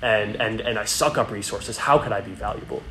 and, 0.01 0.35
and, 0.35 0.59
and 0.61 0.77
I 0.77 0.85
suck 0.85 1.17
up 1.17 1.31
resources. 1.31 1.77
How 1.77 1.97
could 1.97 2.11
I 2.11 2.21
be 2.21 2.31
valuable? 2.31 2.83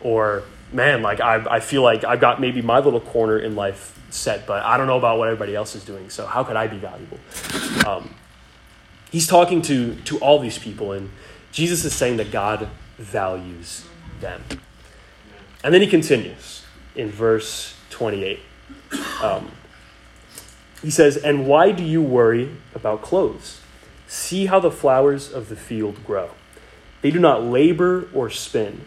Or, 0.00 0.44
man, 0.72 1.02
like 1.02 1.20
I, 1.20 1.44
I 1.56 1.60
feel 1.60 1.82
like 1.82 2.04
I've 2.04 2.20
got 2.20 2.40
maybe 2.40 2.62
my 2.62 2.78
little 2.80 3.00
corner 3.00 3.38
in 3.38 3.56
life 3.56 3.98
set, 4.10 4.46
but 4.46 4.64
I 4.64 4.76
don't 4.76 4.86
know 4.86 4.98
about 4.98 5.18
what 5.18 5.28
everybody 5.28 5.54
else 5.54 5.74
is 5.74 5.84
doing. 5.84 6.10
So 6.10 6.26
how 6.26 6.44
could 6.44 6.56
I 6.56 6.66
be 6.66 6.78
valuable? 6.78 7.18
Um, 7.86 8.14
he's 9.10 9.26
talking 9.26 9.62
to, 9.62 9.94
to 9.94 10.18
all 10.18 10.38
these 10.38 10.58
people, 10.58 10.92
and 10.92 11.10
Jesus 11.52 11.84
is 11.84 11.94
saying 11.94 12.16
that 12.18 12.30
God 12.30 12.68
values 12.98 13.86
them. 14.20 14.42
And 15.62 15.74
then 15.74 15.80
he 15.80 15.86
continues 15.86 16.64
in 16.94 17.10
verse 17.10 17.74
28. 17.90 18.40
Um, 19.22 19.50
he 20.82 20.90
says, 20.90 21.16
And 21.16 21.46
why 21.46 21.72
do 21.72 21.82
you 21.82 22.02
worry 22.02 22.56
about 22.74 23.02
clothes? 23.02 23.60
See 24.06 24.46
how 24.46 24.58
the 24.60 24.70
flowers 24.70 25.30
of 25.32 25.48
the 25.48 25.56
field 25.56 26.04
grow. 26.04 26.30
They 27.02 27.10
do 27.10 27.18
not 27.18 27.44
labor 27.44 28.08
or 28.14 28.30
spin. 28.30 28.86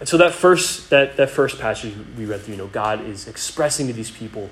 And 0.00 0.08
so 0.08 0.16
that 0.16 0.32
first 0.32 0.90
that, 0.90 1.16
that 1.18 1.30
first 1.30 1.60
passage 1.60 1.94
we 2.16 2.24
read 2.24 2.40
through, 2.40 2.54
you 2.54 2.58
know, 2.58 2.66
God 2.66 3.04
is 3.04 3.28
expressing 3.28 3.86
to 3.86 3.92
these 3.92 4.10
people, 4.10 4.48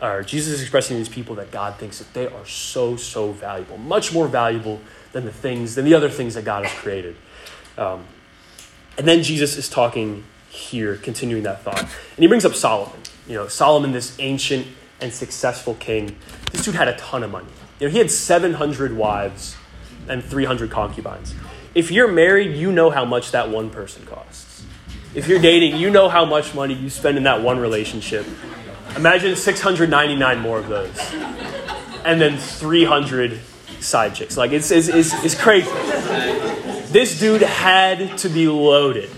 or 0.00 0.22
Jesus 0.22 0.54
is 0.54 0.62
expressing 0.62 0.94
to 0.94 0.98
these 0.98 1.12
people 1.12 1.34
that 1.34 1.50
God 1.50 1.76
thinks 1.76 1.98
that 1.98 2.14
they 2.14 2.28
are 2.28 2.46
so, 2.46 2.96
so 2.96 3.32
valuable, 3.32 3.76
much 3.76 4.12
more 4.12 4.28
valuable 4.28 4.80
than 5.12 5.24
the 5.24 5.32
things, 5.32 5.74
than 5.74 5.84
the 5.84 5.94
other 5.94 6.08
things 6.08 6.34
that 6.34 6.44
God 6.44 6.64
has 6.64 6.72
created. 6.78 7.16
Um, 7.76 8.04
and 8.96 9.06
then 9.06 9.22
Jesus 9.22 9.56
is 9.56 9.68
talking 9.68 10.24
here, 10.48 10.96
continuing 10.96 11.42
that 11.42 11.62
thought. 11.62 11.80
And 11.80 12.18
he 12.18 12.26
brings 12.26 12.44
up 12.44 12.54
Solomon. 12.54 13.00
You 13.26 13.34
know, 13.34 13.48
Solomon, 13.48 13.92
this 13.92 14.16
ancient 14.18 14.66
and 15.00 15.12
successful 15.12 15.74
king, 15.74 16.16
this 16.52 16.64
dude 16.64 16.74
had 16.74 16.88
a 16.88 16.96
ton 16.96 17.22
of 17.22 17.30
money. 17.30 17.46
You 17.78 17.86
know, 17.86 17.92
he 17.92 17.98
had 17.98 18.10
700 18.10 18.96
wives 18.96 19.56
and 20.08 20.24
300 20.24 20.70
concubines. 20.70 21.34
If 21.74 21.90
you're 21.90 22.10
married, 22.10 22.56
you 22.56 22.72
know 22.72 22.90
how 22.90 23.04
much 23.04 23.30
that 23.32 23.50
one 23.50 23.70
person 23.70 24.06
costs. 24.06 24.47
If 25.14 25.26
you're 25.26 25.40
dating, 25.40 25.76
you 25.76 25.90
know 25.90 26.08
how 26.08 26.24
much 26.24 26.54
money 26.54 26.74
you 26.74 26.90
spend 26.90 27.16
in 27.16 27.24
that 27.24 27.42
one 27.42 27.58
relationship. 27.58 28.26
Imagine 28.96 29.36
699 29.36 30.40
more 30.40 30.58
of 30.58 30.68
those. 30.68 30.98
And 32.04 32.20
then 32.20 32.36
300 32.36 33.40
side 33.80 34.14
chicks. 34.14 34.36
Like, 34.36 34.52
it's, 34.52 34.70
it's, 34.70 34.88
it's, 34.88 35.12
it's 35.24 35.34
crazy. 35.34 35.70
This 36.92 37.18
dude 37.18 37.42
had 37.42 38.18
to 38.18 38.28
be 38.28 38.48
loaded. 38.48 39.10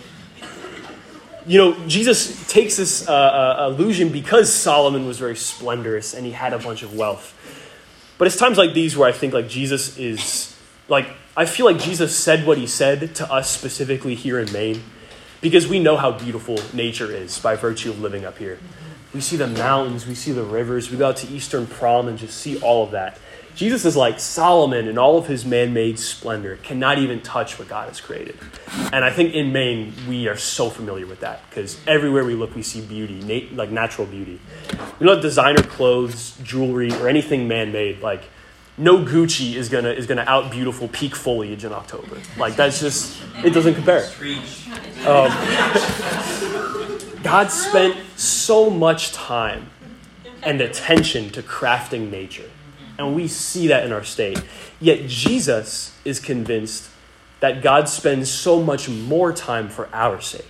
You 1.47 1.59
know, 1.59 1.89
Jesus 1.89 2.47
takes 2.49 2.77
this 2.77 3.09
uh, 3.09 3.13
uh, 3.13 3.69
illusion 3.71 4.11
because 4.11 4.53
Solomon 4.53 5.07
was 5.07 5.19
very 5.19 5.37
splendorous 5.37 6.15
and 6.15 6.25
he 6.25 6.33
had 6.33 6.53
a 6.53 6.59
bunch 6.59 6.83
of 6.83 6.95
wealth. 6.95 7.37
But 8.19 8.27
it's 8.27 8.37
times 8.37 8.59
like 8.59 8.75
these 8.75 8.97
where 8.97 9.09
I 9.09 9.13
think 9.13 9.33
like 9.33 9.49
Jesus 9.49 9.97
is 9.97 10.55
like 10.89 11.09
I 11.37 11.47
feel 11.47 11.65
like 11.65 11.79
Jesus 11.79 12.15
said 12.15 12.47
what 12.47 12.59
he 12.59 12.67
said 12.67 13.15
to 13.15 13.33
us 13.33 13.51
specifically 13.51 14.15
here 14.15 14.39
in 14.39 14.53
Maine 14.53 14.83
because 15.41 15.69
we 15.69 15.81
know 15.81 15.97
how 15.97 16.13
beautiful 16.13 16.59
nature 16.73 17.11
is 17.11 17.39
by 17.39 17.57
virtue 17.57 17.91
of 17.91 18.01
living 18.01 18.25
up 18.25 18.39
here. 18.39 18.59
We 19.15 19.21
see 19.21 19.37
the 19.37 19.47
mountains, 19.47 20.07
we 20.07 20.15
see 20.15 20.33
the 20.33 20.45
rivers, 20.45 20.91
we 20.91 20.97
go 20.97 21.09
out 21.09 21.17
to 21.19 21.29
Eastern 21.29 21.67
Prom 21.67 22.09
and 22.09 22.19
just 22.19 22.39
see 22.39 22.61
all 22.61 22.85
of 22.85 22.93
that. 22.93 23.19
Jesus 23.57 23.85
is 23.85 23.97
like 23.97 24.21
Solomon 24.21 24.87
in 24.87 24.97
all 24.97 25.19
of 25.19 25.27
his 25.27 25.45
man 25.45 25.75
made 25.75 25.99
splendor, 25.99 26.57
cannot 26.63 26.99
even 26.99 27.21
touch 27.21 27.59
what 27.59 27.69
God 27.69 27.89
has 27.89 28.01
created. 28.01 28.37
And 28.93 29.05
I 29.05 29.11
think 29.11 29.35
in 29.35 29.53
Maine, 29.53 29.93
we 30.09 30.29
are 30.29 30.37
so 30.37 30.71
familiar 30.71 31.07
with 31.07 31.21
that 31.21 31.43
because 31.51 31.79
everywhere 31.87 32.25
we 32.25 32.35
look, 32.35 32.55
we 32.55 32.63
see 32.63 32.81
beauty, 32.81 33.21
nat- 33.21 33.55
like 33.57 33.71
natural 33.71 34.07
beauty. 34.07 34.41
We 34.99 35.07
don't 35.07 35.17
have 35.17 35.23
designer 35.23 35.63
clothes, 35.63 36.37
jewelry, 36.45 36.93
or 36.93 37.09
anything 37.09 37.49
man 37.49 37.73
made. 37.73 38.01
Like, 38.01 38.23
no 38.81 38.99
Gucci 39.05 39.55
is 39.55 39.69
gonna 39.69 39.91
is 39.91 40.07
gonna 40.07 40.25
out 40.27 40.51
beautiful 40.51 40.89
peak 40.89 41.15
foliage 41.15 41.65
in 41.65 41.73
October. 41.73 42.19
Like 42.37 42.57
that's 42.57 42.81
just 42.81 43.23
it 43.45 43.51
doesn't 43.51 43.75
compare. 43.75 44.05
Um, 45.07 45.31
God 47.23 47.49
spent 47.49 47.97
so 48.17 48.71
much 48.71 49.13
time 49.13 49.71
and 50.43 50.61
attention 50.61 51.31
to 51.31 51.43
crafting 51.43 52.11
nature. 52.11 52.51
And 52.99 53.15
we 53.15 53.29
see 53.29 53.69
that 53.69 53.85
in 53.85 53.93
our 53.93 54.05
state. 54.05 54.43
Yet 54.81 55.07
Jesus 55.09 55.97
is 56.05 56.21
convinced 56.21 56.91
that 57.41 57.63
God 57.63 57.89
spends 57.89 58.31
so 58.31 58.63
much 58.63 58.89
more 58.89 59.33
time 59.33 59.69
for 59.69 59.89
our 59.93 60.21
sake, 60.21 60.45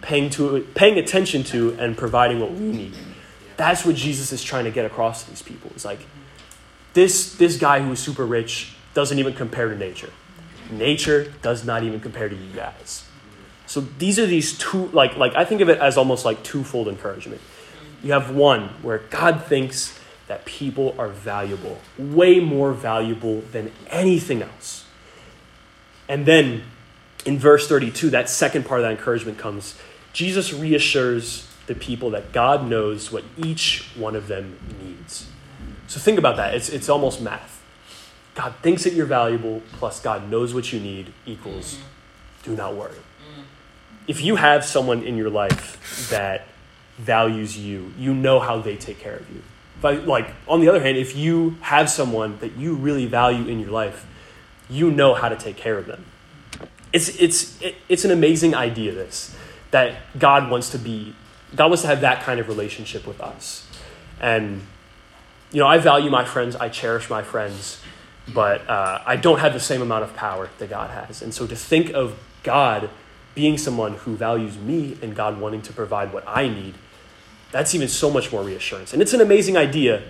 paying, 0.00 0.30
to, 0.30 0.66
paying 0.74 0.98
attention 0.98 1.44
to 1.44 1.76
and 1.78 1.96
providing 1.96 2.40
what 2.40 2.52
we 2.52 2.72
need. 2.72 2.94
That's 3.58 3.84
what 3.84 3.94
Jesus 3.94 4.32
is 4.32 4.42
trying 4.42 4.64
to 4.64 4.70
get 4.70 4.86
across 4.86 5.24
to 5.24 5.30
these 5.30 5.42
people. 5.42 5.70
It's 5.74 5.84
like, 5.84 6.00
this, 6.96 7.34
this 7.34 7.58
guy 7.58 7.82
who 7.82 7.92
is 7.92 7.98
super 7.98 8.24
rich 8.24 8.74
doesn't 8.94 9.18
even 9.18 9.34
compare 9.34 9.68
to 9.68 9.76
nature. 9.76 10.10
Nature 10.70 11.34
does 11.42 11.62
not 11.62 11.82
even 11.82 12.00
compare 12.00 12.26
to 12.26 12.34
you 12.34 12.50
guys. 12.54 13.04
So 13.66 13.82
these 13.82 14.18
are 14.18 14.24
these 14.24 14.56
two, 14.56 14.86
like, 14.86 15.14
like 15.18 15.34
I 15.34 15.44
think 15.44 15.60
of 15.60 15.68
it 15.68 15.78
as 15.78 15.98
almost 15.98 16.24
like 16.24 16.42
twofold 16.42 16.88
encouragement. 16.88 17.42
You 18.02 18.12
have 18.12 18.34
one 18.34 18.68
where 18.80 18.98
God 19.10 19.44
thinks 19.44 19.98
that 20.26 20.46
people 20.46 20.94
are 20.98 21.08
valuable, 21.08 21.78
way 21.98 22.40
more 22.40 22.72
valuable 22.72 23.42
than 23.52 23.72
anything 23.88 24.40
else. 24.40 24.86
And 26.08 26.24
then 26.24 26.62
in 27.26 27.38
verse 27.38 27.68
32, 27.68 28.08
that 28.10 28.30
second 28.30 28.64
part 28.64 28.80
of 28.80 28.84
that 28.84 28.92
encouragement 28.92 29.36
comes 29.36 29.78
Jesus 30.14 30.54
reassures 30.54 31.46
the 31.66 31.74
people 31.74 32.08
that 32.10 32.32
God 32.32 32.66
knows 32.66 33.12
what 33.12 33.22
each 33.36 33.86
one 33.96 34.16
of 34.16 34.28
them 34.28 34.58
needs. 34.82 35.28
So 35.86 36.00
think 36.00 36.18
about 36.18 36.36
that. 36.36 36.54
It's, 36.54 36.68
it's 36.68 36.88
almost 36.88 37.20
math. 37.20 37.62
God 38.34 38.54
thinks 38.62 38.84
that 38.84 38.92
you're 38.92 39.06
valuable, 39.06 39.62
plus 39.72 40.00
God 40.00 40.30
knows 40.30 40.52
what 40.52 40.72
you 40.72 40.80
need, 40.80 41.12
equals 41.24 41.78
do 42.42 42.54
not 42.54 42.74
worry. 42.74 42.96
If 44.06 44.22
you 44.22 44.36
have 44.36 44.64
someone 44.64 45.02
in 45.02 45.16
your 45.16 45.30
life 45.30 46.08
that 46.10 46.46
values 46.96 47.58
you, 47.58 47.92
you 47.98 48.14
know 48.14 48.38
how 48.38 48.60
they 48.60 48.76
take 48.76 49.00
care 49.00 49.16
of 49.16 49.28
you. 49.30 49.42
But 49.80 50.06
like 50.06 50.28
on 50.46 50.60
the 50.60 50.68
other 50.68 50.80
hand, 50.80 50.96
if 50.96 51.16
you 51.16 51.56
have 51.60 51.90
someone 51.90 52.38
that 52.38 52.56
you 52.56 52.74
really 52.74 53.06
value 53.06 53.46
in 53.48 53.58
your 53.58 53.70
life, 53.70 54.06
you 54.70 54.90
know 54.90 55.14
how 55.14 55.28
to 55.28 55.36
take 55.36 55.56
care 55.56 55.76
of 55.76 55.86
them. 55.86 56.04
It's 56.92 57.08
it's 57.20 57.60
it, 57.60 57.74
it's 57.88 58.04
an 58.04 58.10
amazing 58.10 58.54
idea. 58.54 58.92
This 58.92 59.36
that 59.72 59.96
God 60.18 60.50
wants 60.50 60.70
to 60.70 60.78
be, 60.78 61.14
God 61.54 61.66
wants 61.66 61.82
to 61.82 61.88
have 61.88 62.00
that 62.00 62.22
kind 62.22 62.40
of 62.40 62.48
relationship 62.48 63.06
with 63.06 63.20
us, 63.20 63.68
and 64.20 64.62
you 65.56 65.62
know 65.62 65.68
I 65.68 65.78
value 65.78 66.10
my 66.10 66.24
friends, 66.24 66.54
I 66.54 66.68
cherish 66.68 67.08
my 67.08 67.22
friends, 67.22 67.80
but 68.34 68.68
uh, 68.68 69.00
I 69.06 69.16
don't 69.16 69.38
have 69.38 69.54
the 69.54 69.60
same 69.60 69.80
amount 69.80 70.04
of 70.04 70.14
power 70.14 70.50
that 70.58 70.68
God 70.68 70.90
has, 70.90 71.22
and 71.22 71.32
so 71.32 71.46
to 71.46 71.56
think 71.56 71.92
of 71.94 72.18
God 72.42 72.90
being 73.34 73.56
someone 73.56 73.94
who 73.94 74.16
values 74.16 74.58
me 74.58 74.96
and 75.00 75.16
God 75.16 75.40
wanting 75.40 75.62
to 75.62 75.72
provide 75.72 76.12
what 76.12 76.24
I 76.26 76.48
need 76.48 76.74
that's 77.52 77.74
even 77.74 77.88
so 77.88 78.10
much 78.10 78.32
more 78.32 78.42
reassurance. 78.42 78.92
And 78.92 79.00
it's 79.00 79.14
an 79.14 79.20
amazing 79.20 79.56
idea. 79.56 80.02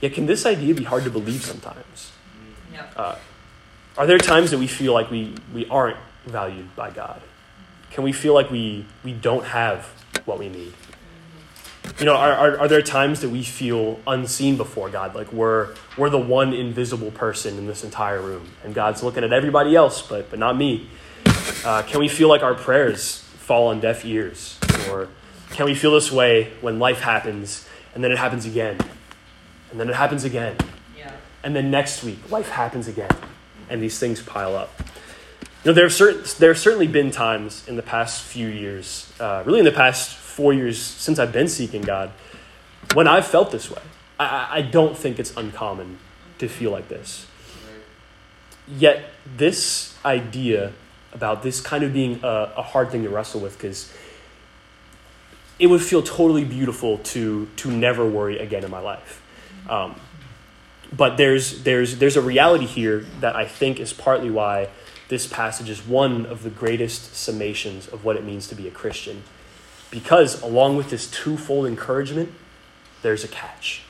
Yet, 0.00 0.12
can 0.12 0.26
this 0.26 0.44
idea 0.44 0.74
be 0.74 0.84
hard 0.84 1.04
to 1.04 1.10
believe 1.10 1.42
sometimes? 1.42 2.12
Uh, 2.96 3.16
are 3.96 4.06
there 4.06 4.18
times 4.18 4.50
that 4.50 4.58
we 4.58 4.66
feel 4.66 4.92
like 4.92 5.10
we, 5.10 5.34
we 5.54 5.66
aren't 5.66 5.96
valued 6.26 6.74
by 6.74 6.90
God? 6.90 7.22
Can 7.92 8.04
we 8.04 8.12
feel 8.12 8.34
like 8.34 8.50
we, 8.50 8.84
we 9.04 9.12
don't 9.12 9.44
have 9.44 9.86
what 10.24 10.38
we 10.38 10.48
need? 10.48 10.74
You 11.98 12.06
know, 12.06 12.16
are, 12.16 12.32
are, 12.32 12.58
are 12.60 12.68
there 12.68 12.82
times 12.82 13.20
that 13.20 13.28
we 13.28 13.42
feel 13.42 14.00
unseen 14.06 14.56
before 14.56 14.90
God? 14.90 15.14
Like 15.14 15.32
we're, 15.32 15.74
we're 15.96 16.10
the 16.10 16.18
one 16.18 16.52
invisible 16.52 17.10
person 17.10 17.56
in 17.58 17.66
this 17.66 17.84
entire 17.84 18.20
room, 18.20 18.48
and 18.64 18.74
God's 18.74 19.02
looking 19.02 19.22
at 19.22 19.32
everybody 19.32 19.76
else, 19.76 20.02
but, 20.02 20.30
but 20.30 20.38
not 20.38 20.56
me. 20.56 20.88
Uh, 21.64 21.82
can 21.82 22.00
we 22.00 22.08
feel 22.08 22.28
like 22.28 22.42
our 22.42 22.54
prayers 22.54 23.18
fall 23.18 23.68
on 23.68 23.80
deaf 23.80 24.04
ears? 24.04 24.58
Or 24.90 25.08
can 25.50 25.66
we 25.66 25.74
feel 25.74 25.92
this 25.92 26.10
way 26.10 26.50
when 26.60 26.78
life 26.78 27.00
happens 27.00 27.66
and 27.94 28.02
then 28.02 28.10
it 28.10 28.18
happens 28.18 28.44
again? 28.44 28.78
And 29.70 29.78
then 29.78 29.88
it 29.88 29.94
happens 29.94 30.24
again. 30.24 30.56
Yeah. 30.96 31.12
And 31.42 31.54
then 31.54 31.70
next 31.70 32.02
week, 32.02 32.30
life 32.30 32.48
happens 32.48 32.88
again. 32.88 33.10
And 33.68 33.82
these 33.82 33.98
things 33.98 34.22
pile 34.22 34.56
up. 34.56 34.70
You 35.64 35.70
know, 35.70 35.72
there 35.72 35.84
have, 35.84 35.92
certain, 35.92 36.22
there 36.38 36.50
have 36.50 36.58
certainly 36.58 36.86
been 36.86 37.10
times 37.10 37.66
in 37.66 37.76
the 37.76 37.82
past 37.82 38.22
few 38.22 38.48
years, 38.48 39.10
uh, 39.18 39.42
really 39.46 39.60
in 39.60 39.64
the 39.64 39.72
past 39.72 40.14
four 40.34 40.52
years 40.52 40.80
since 40.80 41.18
I've 41.20 41.32
been 41.32 41.48
seeking 41.48 41.82
God, 41.82 42.10
when 42.92 43.06
I've 43.06 43.26
felt 43.26 43.52
this 43.52 43.70
way. 43.70 43.82
I, 44.18 44.48
I 44.58 44.62
don't 44.62 44.96
think 44.96 45.18
it's 45.18 45.36
uncommon 45.36 45.98
to 46.38 46.48
feel 46.48 46.70
like 46.70 46.88
this. 46.88 47.26
Yet, 48.66 49.04
this 49.36 49.94
idea 50.04 50.72
about 51.12 51.42
this 51.42 51.60
kind 51.60 51.84
of 51.84 51.92
being 51.92 52.20
a, 52.22 52.52
a 52.56 52.62
hard 52.62 52.90
thing 52.90 53.04
to 53.04 53.10
wrestle 53.10 53.40
with, 53.40 53.56
because 53.56 53.92
it 55.58 55.68
would 55.68 55.82
feel 55.82 56.02
totally 56.02 56.44
beautiful 56.44 56.98
to 56.98 57.46
to 57.56 57.70
never 57.70 58.04
worry 58.04 58.38
again 58.38 58.64
in 58.64 58.70
my 58.70 58.80
life. 58.80 59.22
Um, 59.68 59.94
but 60.96 61.16
there's 61.16 61.62
there's 61.62 61.98
there's 61.98 62.16
a 62.16 62.22
reality 62.22 62.66
here 62.66 63.06
that 63.20 63.36
I 63.36 63.46
think 63.46 63.78
is 63.78 63.92
partly 63.92 64.30
why 64.30 64.68
this 65.08 65.26
passage 65.26 65.68
is 65.68 65.86
one 65.86 66.26
of 66.26 66.42
the 66.42 66.50
greatest 66.50 67.12
summations 67.12 67.92
of 67.92 68.04
what 68.04 68.16
it 68.16 68.24
means 68.24 68.48
to 68.48 68.54
be 68.54 68.66
a 68.66 68.70
Christian. 68.70 69.22
Because 69.94 70.42
along 70.42 70.76
with 70.76 70.90
this 70.90 71.08
twofold 71.08 71.66
encouragement, 71.66 72.32
there's 73.02 73.22
a 73.22 73.28
catch. 73.28 73.82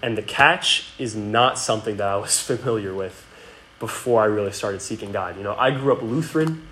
And 0.00 0.16
the 0.16 0.22
catch 0.22 0.92
is 1.00 1.16
not 1.16 1.58
something 1.58 1.96
that 1.96 2.06
I 2.06 2.16
was 2.16 2.40
familiar 2.50 2.94
with 2.94 3.26
before 3.80 4.22
I 4.22 4.26
really 4.26 4.52
started 4.52 4.80
seeking 4.80 5.10
God. 5.10 5.36
You 5.36 5.42
know, 5.42 5.56
I 5.58 5.72
grew 5.72 5.92
up 5.92 6.00
Lutheran. 6.00 6.68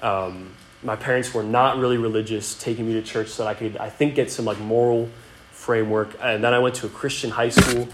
Um, 0.00 0.54
my 0.82 0.96
parents 0.96 1.34
were 1.34 1.42
not 1.42 1.76
really 1.76 1.98
religious, 1.98 2.54
taking 2.58 2.86
me 2.86 2.94
to 2.94 3.02
church 3.02 3.28
so 3.28 3.44
that 3.44 3.50
I 3.50 3.54
could, 3.54 3.76
I 3.76 3.90
think, 3.90 4.14
get 4.14 4.30
some 4.30 4.46
like 4.46 4.58
moral 4.58 5.10
framework. 5.50 6.16
And 6.22 6.42
then 6.42 6.54
I 6.54 6.60
went 6.60 6.76
to 6.76 6.86
a 6.86 6.88
Christian 6.90 7.28
high 7.28 7.50
school. 7.50 7.88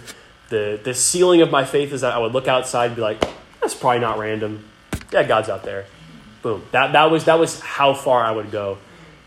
The 0.48 0.78
the 0.80 0.94
ceiling 0.94 1.42
of 1.42 1.50
my 1.50 1.64
faith 1.64 1.92
is 1.92 2.02
that 2.02 2.12
I 2.12 2.18
would 2.18 2.30
look 2.30 2.46
outside 2.46 2.86
and 2.86 2.94
be 2.94 3.02
like, 3.02 3.20
that's 3.60 3.74
probably 3.74 3.98
not 3.98 4.16
random. 4.16 4.64
Yeah, 5.12 5.24
God's 5.24 5.48
out 5.48 5.64
there. 5.64 5.86
Boom. 6.42 6.62
That 6.70 6.92
that 6.92 7.10
was 7.10 7.24
that 7.24 7.40
was 7.40 7.58
how 7.58 7.94
far 7.94 8.22
I 8.22 8.30
would 8.30 8.52
go 8.52 8.78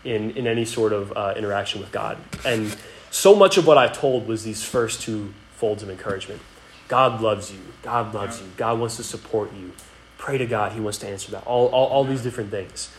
in 0.04 0.30
in 0.32 0.46
any 0.46 0.64
sort 0.64 0.92
of 0.92 1.12
uh, 1.16 1.34
interaction 1.36 1.80
with 1.80 1.92
God. 1.92 2.18
And 2.44 2.76
so 3.10 3.34
much 3.34 3.56
of 3.56 3.66
what 3.66 3.78
I 3.78 3.88
told 3.88 4.26
was 4.26 4.44
these 4.44 4.62
first 4.62 5.02
two 5.02 5.34
folds 5.54 5.82
of 5.82 5.90
encouragement. 5.90 6.40
God 6.88 7.20
loves 7.20 7.52
you. 7.52 7.60
God 7.82 8.14
loves 8.14 8.40
you. 8.40 8.46
God 8.56 8.78
wants 8.78 8.96
to 8.96 9.04
support 9.04 9.52
you. 9.54 9.72
Pray 10.18 10.38
to 10.38 10.46
God. 10.46 10.72
He 10.72 10.80
wants 10.80 10.98
to 10.98 11.08
answer 11.08 11.30
that. 11.32 11.46
All, 11.46 11.68
all, 11.68 11.86
all 11.86 12.04
these 12.04 12.22
different 12.22 12.50
things 12.50 12.90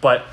but 0.00 0.26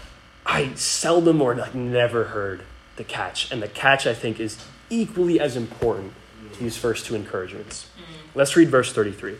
I 0.45 0.73
seldom 0.75 1.41
or 1.41 1.55
like 1.55 1.75
never 1.75 2.25
heard 2.25 2.63
the 2.97 3.03
catch. 3.03 3.51
And 3.51 3.61
the 3.61 3.67
catch, 3.67 4.05
I 4.05 4.13
think, 4.13 4.39
is 4.39 4.63
equally 4.89 5.39
as 5.39 5.55
important 5.55 6.13
to 6.53 6.59
these 6.59 6.77
first 6.77 7.05
two 7.05 7.15
encouragements. 7.15 7.87
Mm-hmm. 7.93 8.37
Let's 8.37 8.55
read 8.55 8.69
verse 8.69 8.93
33. 8.93 9.37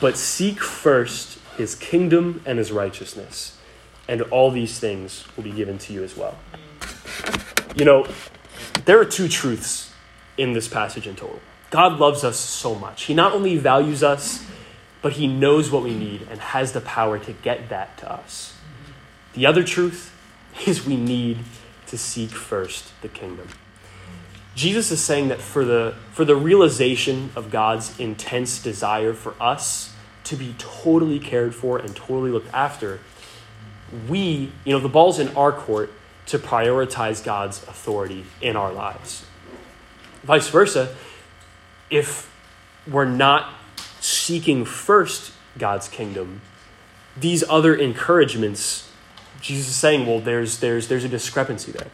But 0.00 0.16
seek 0.16 0.60
first 0.60 1.38
his 1.56 1.74
kingdom 1.74 2.42
and 2.44 2.58
his 2.58 2.72
righteousness, 2.72 3.58
and 4.08 4.22
all 4.22 4.50
these 4.50 4.78
things 4.78 5.24
will 5.36 5.44
be 5.44 5.52
given 5.52 5.78
to 5.78 5.92
you 5.92 6.02
as 6.02 6.16
well. 6.16 6.36
You 7.76 7.84
know, 7.84 8.06
there 8.84 9.00
are 9.00 9.04
two 9.04 9.28
truths 9.28 9.92
in 10.36 10.52
this 10.52 10.68
passage 10.68 11.06
in 11.06 11.16
total. 11.16 11.40
God 11.70 11.98
loves 11.98 12.24
us 12.24 12.38
so 12.38 12.74
much. 12.74 13.04
He 13.04 13.14
not 13.14 13.32
only 13.32 13.56
values 13.56 14.02
us, 14.02 14.44
but 15.00 15.14
He 15.14 15.26
knows 15.26 15.70
what 15.70 15.82
we 15.82 15.94
need 15.94 16.26
and 16.30 16.38
has 16.38 16.72
the 16.72 16.80
power 16.80 17.18
to 17.18 17.32
get 17.32 17.68
that 17.70 17.96
to 17.98 18.10
us. 18.10 18.54
The 19.34 19.46
other 19.46 19.64
truth 19.64 20.14
is 20.66 20.86
we 20.86 20.96
need 20.96 21.38
to 21.86 21.96
seek 21.98 22.30
first 22.30 22.92
the 23.02 23.08
kingdom. 23.08 23.48
Jesus 24.54 24.90
is 24.90 25.00
saying 25.00 25.28
that 25.28 25.40
for 25.40 25.64
the, 25.64 25.94
for 26.12 26.24
the 26.24 26.36
realization 26.36 27.30
of 27.34 27.50
God's 27.50 27.98
intense 27.98 28.62
desire 28.62 29.14
for 29.14 29.34
us 29.40 29.94
to 30.24 30.36
be 30.36 30.54
totally 30.58 31.18
cared 31.18 31.54
for 31.54 31.78
and 31.78 31.96
totally 31.96 32.30
looked 32.30 32.52
after, 32.52 33.00
we, 34.08 34.52
you 34.64 34.72
know, 34.72 34.80
the 34.80 34.88
ball's 34.88 35.18
in 35.18 35.28
our 35.36 35.52
court 35.52 35.92
to 36.26 36.38
prioritize 36.38 37.22
God's 37.22 37.62
authority 37.64 38.24
in 38.40 38.56
our 38.56 38.72
lives. 38.72 39.26
Vice 40.22 40.48
versa, 40.48 40.94
if 41.90 42.32
we're 42.86 43.04
not 43.04 43.52
seeking 44.00 44.64
first 44.64 45.32
God's 45.58 45.88
kingdom, 45.88 46.40
these 47.16 47.44
other 47.48 47.74
encouragements, 47.74 48.90
Jesus 49.40 49.68
is 49.68 49.76
saying, 49.76 50.06
well, 50.06 50.20
there's, 50.20 50.60
there's, 50.60 50.88
there's 50.88 51.04
a 51.04 51.08
discrepancy 51.08 51.72
there. 51.72 51.90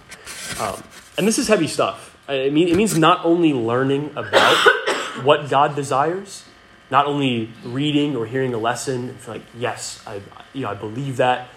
Um, 0.61 0.83
and 1.17 1.26
this 1.26 1.38
is 1.38 1.49
heavy 1.49 1.67
stuff. 1.67 2.17
I 2.28 2.50
mean, 2.50 2.69
it 2.69 2.76
means 2.76 2.97
not 2.97 3.25
only 3.25 3.52
learning 3.52 4.11
about 4.14 4.57
what 5.23 5.49
God 5.49 5.75
desires, 5.75 6.45
not 6.90 7.07
only 7.07 7.50
reading 7.64 8.17
or 8.17 8.26
hearing 8.26 8.55
a 8.55 8.59
lesson, 8.59 9.11
and 9.11 9.28
like, 9.28 9.43
yes, 9.57 10.02
I, 10.07 10.21
you 10.52 10.62
know, 10.62 10.71
I 10.71 10.75
believe 10.75 11.17
that. 11.17 11.49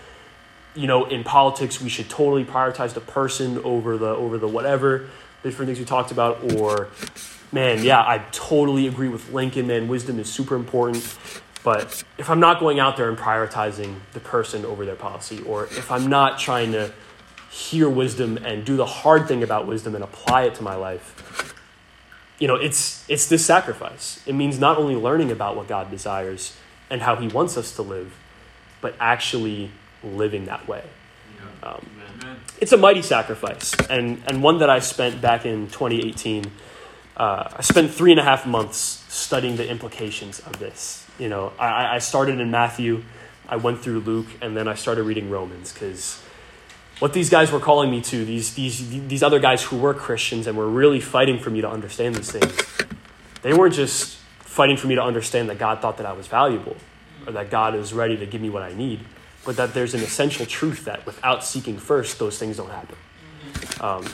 You 0.74 0.88
know, 0.88 1.06
in 1.06 1.24
politics, 1.24 1.82
we 1.82 1.90
should 1.90 2.10
totally 2.10 2.46
prioritize 2.46 2.94
the 2.94 3.02
person 3.02 3.60
over 3.60 3.98
the 3.98 4.08
over 4.08 4.38
the 4.38 4.48
whatever 4.48 5.10
different 5.44 5.68
things 5.68 5.80
we 5.80 5.86
talked 5.86 6.12
about. 6.12 6.54
Or, 6.54 6.90
man, 7.52 7.84
yeah, 7.84 8.00
I 8.00 8.20
totally 8.32 8.88
agree 8.88 9.10
with 9.10 9.32
Lincoln. 9.32 9.68
Man, 9.68 9.88
wisdom 9.88 10.20
is 10.20 10.32
super 10.32 10.56
important. 10.56 11.18
But 11.64 12.04
if 12.18 12.30
I'm 12.30 12.40
not 12.40 12.60
going 12.60 12.80
out 12.80 12.98
there 12.98 13.10
and 13.10 13.18
prioritizing 13.18 13.96
the 14.14 14.20
person 14.20 14.66
over 14.66 14.86
their 14.86 14.96
policy, 14.96 15.44
or 15.44 15.66
if 15.66 15.92
I'm 15.92 16.08
not 16.08 16.40
trying 16.40 16.72
to 16.72 16.92
hear 17.52 17.90
wisdom 17.90 18.38
and 18.38 18.66
do 18.66 18.78
the 18.78 18.86
hard 18.86 19.28
thing 19.28 19.44
about 19.44 19.68
wisdom 19.68 19.94
and 19.94 20.04
apply 20.04 20.44
it 20.44 20.56
to 20.56 20.64
my 20.64 20.76
life, 20.76 21.54
you 22.40 22.48
know, 22.48 22.56
it's, 22.56 23.06
it's 23.08 23.28
this 23.28 23.46
sacrifice. 23.46 24.24
It 24.26 24.34
means 24.34 24.58
not 24.58 24.78
only 24.78 24.96
learning 24.96 25.32
about 25.32 25.56
what 25.56 25.68
God 25.68 25.92
desires 25.92 26.58
and 26.90 27.02
how 27.02 27.16
He 27.16 27.28
wants 27.28 27.58
us 27.58 27.76
to 27.76 27.84
live, 27.84 28.18
but 28.80 28.96
actually 29.00 29.70
living 30.04 30.46
that 30.46 30.68
way. 30.68 30.84
Um, 31.64 31.86
it's 32.60 32.72
a 32.72 32.78
mighty 32.78 33.02
sacrifice, 33.02 33.74
and, 33.90 34.22
and 34.28 34.42
one 34.42 34.60
that 34.60 34.70
I 34.70 34.80
spent 34.80 35.22
back 35.22 35.46
in 35.46 35.68
2018. 35.68 36.46
Uh, 37.18 37.50
I 37.56 37.62
spent 37.62 37.92
three 37.92 38.12
and 38.12 38.20
a 38.20 38.24
half 38.24 38.46
months 38.46 39.04
studying 39.10 39.58
the 39.58 39.68
implications 39.68 40.40
of 40.40 40.60
this. 40.60 41.06
You 41.20 41.30
know, 41.30 41.54
I, 41.60 41.96
I 41.96 41.98
started 42.00 42.40
in 42.40 42.50
Matthew, 42.52 43.04
I 43.48 43.58
went 43.58 43.80
through 43.80 44.00
Luke, 44.00 44.28
and 44.42 44.56
then 44.56 44.68
I 44.68 44.76
started 44.76 45.04
reading 45.04 45.30
Romans 45.30 45.74
because 45.74 46.22
what 47.00 47.14
these 47.14 47.30
guys 47.30 47.52
were 47.52 47.60
calling 47.60 47.90
me 47.90 48.02
to, 48.02 48.26
these, 48.26 48.54
these, 48.54 49.08
these 49.08 49.24
other 49.24 49.40
guys 49.40 49.64
who 49.64 49.78
were 49.78 49.94
Christians 49.94 50.48
and 50.48 50.58
were 50.58 50.70
really 50.70 51.00
fighting 51.00 51.40
for 51.40 51.50
me 51.50 51.62
to 51.62 51.70
understand 51.70 52.16
these 52.16 52.32
things, 52.32 52.56
they 53.42 53.54
weren't 53.54 53.74
just 53.74 54.18
fighting 54.40 54.78
for 54.78 54.88
me 54.88 54.96
to 54.96 55.04
understand 55.04 55.50
that 55.50 55.58
God 55.58 55.82
thought 55.82 55.98
that 55.98 56.06
I 56.06 56.14
was 56.14 56.28
valuable 56.28 56.78
or 57.26 57.34
that 57.34 57.50
God 57.50 57.76
is 57.76 57.92
ready 57.92 58.18
to 58.18 58.26
give 58.26 58.40
me 58.40 58.50
what 58.50 58.62
I 58.64 58.74
need, 58.74 59.00
but 59.46 59.58
that 59.58 59.74
there's 59.74 59.94
an 59.94 60.02
essential 60.02 60.46
truth 60.46 60.86
that 60.86 61.06
without 61.06 61.44
seeking 61.44 61.78
first, 61.78 62.20
those 62.20 62.38
things 62.38 62.58
don't 62.58 62.70
happen. 62.70 62.96
Um, 63.80 64.06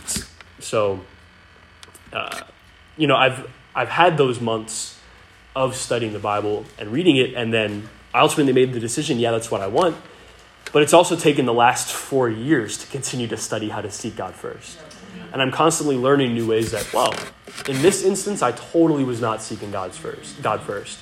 so, 0.59 1.01
uh, 2.13 2.41
you 2.95 3.07
know, 3.07 3.15
I've, 3.15 3.49
I've 3.75 3.89
had 3.89 4.17
those 4.17 4.39
months 4.39 4.99
of 5.55 5.75
studying 5.75 6.13
the 6.13 6.19
Bible 6.19 6.65
and 6.77 6.91
reading 6.91 7.17
it, 7.17 7.33
and 7.33 7.53
then 7.53 7.89
I 8.13 8.19
ultimately 8.19 8.53
made 8.53 8.73
the 8.73 8.79
decision 8.79 9.19
yeah, 9.19 9.31
that's 9.31 9.51
what 9.51 9.61
I 9.61 9.67
want 9.67 9.97
but 10.71 10.83
it's 10.83 10.93
also 10.93 11.15
taken 11.15 11.45
the 11.45 11.53
last 11.53 11.91
four 11.93 12.29
years 12.29 12.77
to 12.79 12.87
continue 12.87 13.27
to 13.27 13.37
study 13.37 13.69
how 13.69 13.81
to 13.81 13.91
seek 13.91 14.15
God 14.15 14.35
first. 14.35 14.79
And 15.31 15.41
I'm 15.41 15.51
constantly 15.51 15.97
learning 15.97 16.33
new 16.33 16.47
ways 16.47 16.71
that, 16.71 16.91
well, 16.93 17.13
in 17.67 17.81
this 17.81 18.03
instance, 18.03 18.41
I 18.41 18.51
totally 18.51 19.03
was 19.03 19.19
not 19.19 19.41
seeking 19.41 19.71
God's 19.71 19.97
first, 19.97 20.41
God 20.41 20.61
first. 20.61 20.99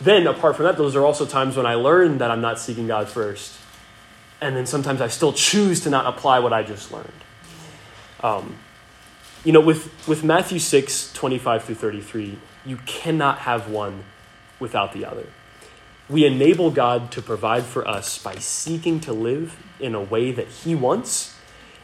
Then, 0.00 0.26
apart 0.26 0.56
from 0.56 0.66
that, 0.66 0.76
those 0.76 0.94
are 0.94 1.04
also 1.04 1.26
times 1.26 1.56
when 1.56 1.66
I 1.66 1.74
learn 1.74 2.18
that 2.18 2.30
I'm 2.30 2.40
not 2.40 2.58
seeking 2.58 2.86
God 2.86 3.08
first. 3.08 3.58
And 4.40 4.56
then 4.56 4.66
sometimes 4.66 5.00
I 5.00 5.08
still 5.08 5.32
choose 5.32 5.80
to 5.80 5.90
not 5.90 6.06
apply 6.06 6.38
what 6.38 6.52
I 6.52 6.62
just 6.62 6.92
learned. 6.92 7.12
Um, 8.22 8.56
you 9.44 9.52
know, 9.52 9.60
with, 9.60 10.06
with 10.06 10.22
Matthew 10.22 10.58
6, 10.58 11.12
25 11.12 11.64
through 11.64 11.74
33, 11.74 12.38
you 12.64 12.76
cannot 12.86 13.40
have 13.40 13.68
one 13.68 14.04
without 14.60 14.92
the 14.92 15.04
other. 15.04 15.26
We 16.08 16.24
enable 16.24 16.70
God 16.70 17.10
to 17.12 17.22
provide 17.22 17.64
for 17.64 17.86
us 17.86 18.18
by 18.18 18.36
seeking 18.36 19.00
to 19.00 19.12
live 19.12 19.56
in 19.78 19.94
a 19.94 20.00
way 20.00 20.32
that 20.32 20.48
He 20.48 20.74
wants, 20.74 21.36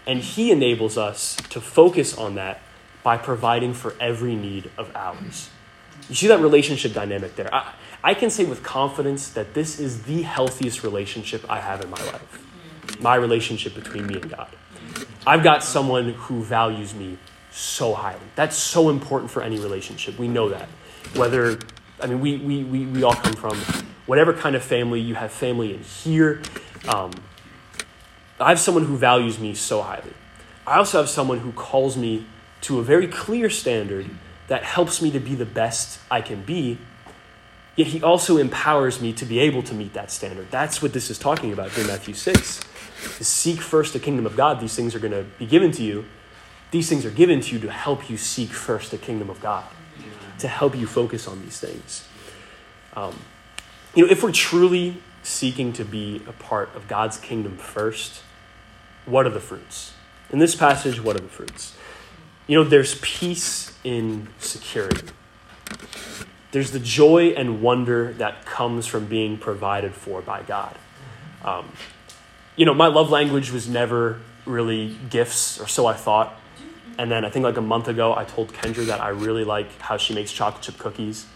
and 0.07 0.21
He 0.21 0.51
enables 0.51 0.97
us 0.97 1.37
to 1.51 1.61
focus 1.61 2.17
on 2.17 2.37
that 2.37 2.63
by 3.03 3.19
providing 3.19 3.75
for 3.75 3.95
every 4.01 4.35
need 4.35 4.71
of 4.79 4.91
ours. 4.95 5.51
You 6.09 6.15
see 6.15 6.27
that 6.29 6.41
relationship 6.41 6.93
dynamic 6.93 7.37
there? 7.37 7.55
I, 7.55 7.73
I 8.05 8.13
can 8.15 8.29
say 8.29 8.45
with 8.45 8.63
confidence 8.63 9.31
that 9.31 9.55
this 9.55 9.81
is 9.81 10.03
the 10.03 10.23
healthiest 10.23 10.85
relationship 10.85 11.45
I 11.49 11.59
have 11.59 11.83
in 11.83 11.91
my 11.91 12.05
life 12.05 12.45
my 13.01 13.15
relationship 13.15 13.75
between 13.75 14.07
me 14.07 14.15
and 14.15 14.31
God. 14.31 14.49
I've 15.27 15.43
got 15.43 15.65
someone 15.65 16.11
who 16.11 16.43
values 16.43 16.95
me 16.95 17.19
so 17.51 17.95
highly. 17.95 18.21
That's 18.37 18.57
so 18.57 18.91
important 18.91 19.31
for 19.31 19.43
any 19.43 19.59
relationship. 19.59 20.19
We 20.19 20.29
know 20.29 20.51
that. 20.51 20.69
Whether, 21.15 21.59
I 22.01 22.07
mean, 22.07 22.21
we, 22.21 22.37
we, 22.39 22.65
we, 22.65 22.87
we 22.87 23.03
all 23.03 23.15
come 23.15 23.35
from 23.35 23.57
whatever 24.07 24.33
kind 24.33 24.55
of 24.55 24.63
family 24.63 25.01
you 25.01 25.15
have 25.15 25.33
family 25.33 25.75
in 25.75 25.83
here. 25.83 26.43
Um, 26.89 27.13
I 28.39 28.51
have 28.51 28.61
someone 28.61 28.85
who 28.85 28.97
values 28.97 29.39
me 29.39 29.55
so 29.55 29.81
highly. 29.81 30.13
I 30.67 30.77
also 30.77 30.99
have 30.99 31.09
someone 31.09 31.39
who 31.39 31.53
calls 31.53 31.97
me 31.97 32.27
to 32.63 32.79
a 32.79 32.83
very 32.83 33.07
clear 33.07 33.49
standard 33.49 34.11
that 34.49 34.63
helps 34.63 35.01
me 35.01 35.11
to 35.13 35.21
be 35.21 35.35
the 35.35 35.47
best 35.47 36.01
I 36.11 36.21
can 36.21 36.43
be. 36.43 36.79
Yet 37.77 37.89
he 37.89 38.03
also 38.03 38.37
empowers 38.37 39.01
me 39.01 39.13
to 39.15 39.25
be 39.25 39.41
able 39.41 39.63
to 39.65 39.75
meet 39.75 39.95
that 39.95 40.11
standard. 40.11 40.51
That's 40.51 40.81
what 40.81 40.93
this 40.93 41.11
is 41.11 41.19
talking 41.19 41.53
about 41.53 41.73
here 41.73 41.83
in 41.83 41.89
Matthew 41.89 42.15
6. 42.15 42.61
To 43.19 43.25
seek 43.25 43.61
first 43.61 43.93
the 43.93 43.99
kingdom 43.99 44.27
of 44.27 44.37
God, 44.37 44.61
these 44.61 44.75
things 44.77 44.95
are 44.95 45.01
going 45.01 45.13
to 45.13 45.25
be 45.39 45.47
given 45.47 45.73
to 45.73 45.83
you. 45.83 46.05
These 46.71 46.89
things 46.89 47.05
are 47.05 47.11
given 47.11 47.41
to 47.41 47.55
you 47.55 47.61
to 47.61 47.71
help 47.71 48.09
you 48.09 48.17
seek 48.17 48.51
first 48.51 48.91
the 48.91 48.99
kingdom 48.99 49.29
of 49.29 49.41
God, 49.41 49.65
to 50.39 50.49
help 50.49 50.77
you 50.77 50.87
focus 50.87 51.27
on 51.27 51.43
these 51.43 51.59
things. 51.59 52.07
Um, 52.95 53.19
you 53.95 54.05
know, 54.05 54.11
if 54.11 54.23
we're 54.23 54.33
truly 54.33 55.03
seeking 55.23 55.73
to 55.75 55.85
be 55.85 56.23
a 56.29 56.33
part 56.33 56.75
of 56.75 56.87
God's 56.87 57.17
kingdom 57.17 57.57
first, 57.57 58.23
what 59.07 59.27
are 59.27 59.31
the 59.31 59.41
fruits? 59.41 59.95
In 60.31 60.39
this 60.39 60.55
passage, 60.55 61.03
what 61.03 61.17
are 61.17 61.23
the 61.23 61.29
fruits? 61.29 61.77
You 62.47 62.57
know, 62.57 62.65
there's 62.65 62.99
peace 63.01 63.77
in 63.85 64.29
security. 64.39 65.09
There's 66.55 66.71
the 66.71 66.79
joy 66.79 67.31
and 67.31 67.61
wonder 67.61 68.13
that 68.13 68.47
comes 68.47 68.87
from 68.87 69.07
being 69.07 69.39
provided 69.39 69.93
for 69.93 70.23
by 70.23 70.43
God. 70.43 70.79
Um, 71.45 71.73
you 72.55 72.65
know, 72.65 72.73
my 72.73 72.87
love 72.87 73.11
language 73.11 73.51
was 73.51 73.69
never 73.69 74.21
really 74.47 74.97
gifts, 75.11 75.59
or 75.61 75.67
so 75.67 75.87
I 75.87 75.95
thought. 75.95 76.41
And 76.97 77.11
then 77.11 77.25
I 77.25 77.31
think 77.31 77.43
like 77.43 77.57
a 77.57 77.61
month 77.61 77.89
ago, 77.89 78.15
I 78.15 78.23
told 78.23 78.53
Kendra 78.53 78.87
that 78.87 79.01
I 79.01 79.09
really 79.09 79.43
like 79.43 79.81
how 79.81 79.97
she 79.97 80.15
makes 80.15 80.31
chocolate 80.31 80.63
chip 80.63 80.79
cookies. 80.79 81.27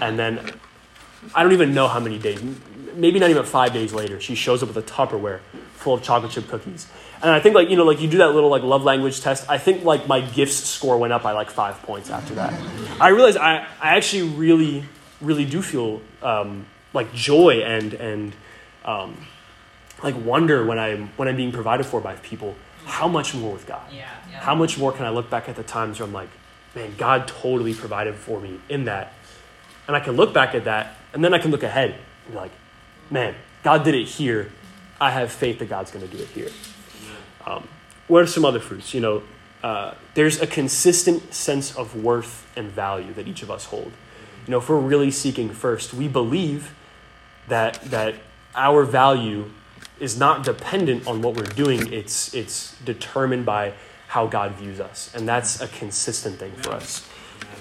And 0.00 0.18
then 0.18 0.52
I 1.34 1.42
don't 1.42 1.52
even 1.52 1.74
know 1.74 1.86
how 1.86 2.00
many 2.00 2.18
days, 2.18 2.42
maybe 2.94 3.18
not 3.18 3.28
even 3.28 3.44
five 3.44 3.74
days 3.74 3.92
later, 3.92 4.20
she 4.20 4.34
shows 4.34 4.62
up 4.62 4.68
with 4.74 4.78
a 4.78 4.90
Tupperware 4.90 5.40
full 5.82 5.94
of 5.94 6.02
chocolate 6.02 6.32
chip 6.32 6.48
cookies. 6.48 6.86
And 7.22 7.30
I 7.30 7.38
think 7.38 7.54
like, 7.54 7.70
you 7.70 7.76
know, 7.76 7.84
like 7.84 8.00
you 8.00 8.08
do 8.08 8.18
that 8.18 8.34
little 8.34 8.50
like 8.50 8.62
love 8.62 8.82
language 8.82 9.20
test. 9.20 9.48
I 9.48 9.58
think 9.58 9.84
like 9.84 10.08
my 10.08 10.20
gifts 10.20 10.56
score 10.56 10.98
went 10.98 11.12
up 11.12 11.22
by 11.22 11.32
like 11.32 11.50
five 11.50 11.80
points 11.82 12.10
after 12.10 12.34
that. 12.34 12.52
I 13.00 13.08
realized 13.08 13.38
I, 13.38 13.66
I 13.80 13.96
actually 13.96 14.28
really, 14.30 14.84
really 15.20 15.44
do 15.44 15.62
feel 15.62 16.02
um, 16.22 16.66
like 16.92 17.12
joy 17.12 17.62
and, 17.62 17.94
and 17.94 18.32
um, 18.84 19.26
like 20.02 20.16
wonder 20.24 20.64
when 20.66 20.78
I'm, 20.78 21.08
when 21.16 21.28
I'm 21.28 21.36
being 21.36 21.52
provided 21.52 21.86
for 21.86 22.00
by 22.00 22.16
people. 22.16 22.56
How 22.84 23.06
much 23.06 23.34
more 23.34 23.52
with 23.52 23.66
God? 23.66 23.82
Yeah, 23.92 24.08
yeah. 24.30 24.40
How 24.40 24.56
much 24.56 24.76
more 24.76 24.90
can 24.90 25.04
I 25.04 25.10
look 25.10 25.30
back 25.30 25.48
at 25.48 25.54
the 25.54 25.62
times 25.62 26.00
where 26.00 26.08
I'm 26.08 26.12
like, 26.12 26.30
man, 26.74 26.94
God 26.96 27.28
totally 27.28 27.74
provided 27.74 28.16
for 28.16 28.40
me 28.40 28.58
in 28.68 28.86
that. 28.86 29.12
And 29.86 29.94
I 29.94 30.00
can 30.00 30.16
look 30.16 30.32
back 30.34 30.56
at 30.56 30.64
that 30.64 30.96
and 31.12 31.24
then 31.24 31.34
I 31.34 31.38
can 31.38 31.50
look 31.50 31.62
ahead 31.62 31.94
and 32.24 32.34
be 32.34 32.36
like, 32.36 32.50
man, 33.10 33.34
God 33.62 33.84
did 33.84 33.94
it 33.94 34.06
here. 34.08 34.50
I 35.02 35.10
have 35.10 35.32
faith 35.32 35.58
that 35.58 35.68
God's 35.68 35.90
going 35.90 36.08
to 36.08 36.16
do 36.16 36.22
it 36.22 36.28
here. 36.28 36.48
Um, 37.44 37.66
what 38.06 38.22
are 38.22 38.26
some 38.28 38.44
other 38.44 38.60
fruits? 38.60 38.94
You 38.94 39.00
know, 39.00 39.22
uh, 39.60 39.94
there's 40.14 40.40
a 40.40 40.46
consistent 40.46 41.34
sense 41.34 41.74
of 41.74 41.96
worth 41.96 42.46
and 42.54 42.70
value 42.70 43.12
that 43.14 43.26
each 43.26 43.42
of 43.42 43.50
us 43.50 43.64
hold. 43.64 43.90
You 44.46 44.52
know, 44.52 44.58
if 44.58 44.68
we're 44.68 44.78
really 44.78 45.10
seeking 45.10 45.50
first, 45.50 45.92
we 45.92 46.06
believe 46.06 46.72
that 47.48 47.82
that 47.90 48.14
our 48.54 48.84
value 48.84 49.50
is 49.98 50.16
not 50.16 50.44
dependent 50.44 51.08
on 51.08 51.20
what 51.20 51.34
we're 51.34 51.54
doing. 51.56 51.92
It's 51.92 52.32
it's 52.32 52.78
determined 52.84 53.44
by 53.44 53.74
how 54.06 54.28
God 54.28 54.52
views 54.52 54.78
us. 54.78 55.12
And 55.16 55.26
that's 55.26 55.60
a 55.60 55.66
consistent 55.66 56.38
thing 56.38 56.52
for 56.52 56.70
us. 56.70 57.08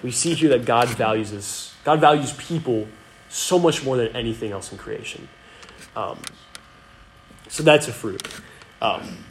We 0.03 0.11
see 0.11 0.35
here 0.35 0.49
that 0.49 0.65
God 0.65 0.89
values 0.89 1.33
us, 1.33 1.73
God 1.83 1.99
values 2.01 2.33
people 2.33 2.87
so 3.29 3.57
much 3.57 3.83
more 3.83 3.97
than 3.97 4.15
anything 4.15 4.51
else 4.51 4.71
in 4.71 4.77
creation. 4.77 5.27
Um, 5.95 6.19
so 7.51 7.63
that's 7.63 7.89
a 7.89 7.91
fruit. 7.91 8.25
Um, 8.81 9.25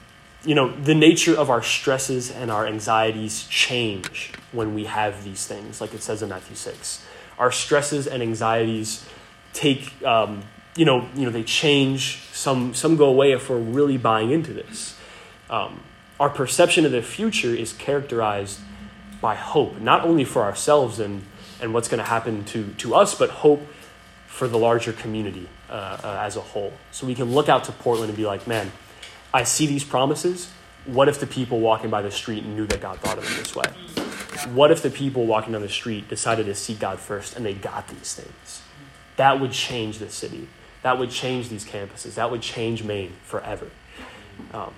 you 0.44 0.54
know, 0.54 0.70
the 0.70 0.94
nature 0.94 1.34
of 1.34 1.48
our 1.48 1.62
stresses 1.62 2.30
and 2.30 2.50
our 2.50 2.66
anxieties 2.66 3.46
change 3.46 4.32
when 4.52 4.74
we 4.74 4.84
have 4.84 5.24
these 5.24 5.46
things, 5.46 5.80
like 5.80 5.94
it 5.94 6.02
says 6.02 6.22
in 6.22 6.28
Matthew 6.28 6.54
6. 6.54 7.02
Our 7.38 7.50
stresses 7.50 8.06
and 8.06 8.22
anxieties 8.22 9.06
take, 9.54 10.02
um, 10.04 10.42
you 10.76 10.84
know, 10.84 11.08
you 11.14 11.24
know, 11.24 11.30
they 11.30 11.42
change. 11.42 12.18
Some, 12.32 12.74
some 12.74 12.96
go 12.96 13.06
away 13.06 13.32
if 13.32 13.48
we're 13.48 13.56
really 13.56 13.96
buying 13.96 14.30
into 14.30 14.52
this. 14.52 14.98
Um, 15.48 15.80
our 16.20 16.28
perception 16.28 16.84
of 16.84 16.92
the 16.92 17.00
future 17.00 17.54
is 17.54 17.72
characterized 17.72 18.60
by 19.22 19.34
hope, 19.34 19.80
not 19.80 20.04
only 20.04 20.24
for 20.24 20.42
ourselves 20.42 21.00
and, 21.00 21.24
and 21.62 21.72
what's 21.72 21.88
going 21.88 22.00
to 22.00 22.10
happen 22.10 22.44
to, 22.44 22.74
to 22.74 22.94
us, 22.94 23.14
but 23.14 23.30
hope 23.30 23.66
for 24.26 24.46
the 24.46 24.58
larger 24.58 24.92
community 24.92 25.48
as 25.70 26.36
a 26.36 26.40
whole. 26.40 26.72
So 26.90 27.06
we 27.06 27.14
can 27.14 27.32
look 27.32 27.48
out 27.48 27.64
to 27.64 27.72
Portland 27.72 28.10
and 28.10 28.16
be 28.16 28.26
like, 28.26 28.46
man, 28.46 28.70
I 29.32 29.44
see 29.44 29.66
these 29.66 29.84
promises. 29.84 30.50
What 30.86 31.08
if 31.08 31.20
the 31.20 31.26
people 31.26 31.60
walking 31.60 31.90
by 31.90 32.02
the 32.02 32.10
street 32.10 32.44
knew 32.44 32.66
that 32.66 32.80
God 32.80 32.98
thought 33.00 33.18
of 33.18 33.24
them 33.24 33.36
this 33.36 33.54
way? 33.54 33.66
What 34.54 34.70
if 34.70 34.82
the 34.82 34.90
people 34.90 35.26
walking 35.26 35.52
down 35.52 35.62
the 35.62 35.68
street 35.68 36.08
decided 36.08 36.46
to 36.46 36.54
seek 36.54 36.78
God 36.78 36.98
first 36.98 37.36
and 37.36 37.44
they 37.44 37.54
got 37.54 37.88
these 37.88 38.14
things? 38.14 38.62
That 39.16 39.38
would 39.38 39.52
change 39.52 39.98
the 39.98 40.08
city. 40.08 40.48
That 40.82 40.98
would 40.98 41.10
change 41.10 41.50
these 41.50 41.64
campuses. 41.64 42.14
That 42.14 42.30
would 42.30 42.40
change 42.40 42.82
Maine 42.82 43.12
forever. 43.22 43.70
Um, 44.54 44.72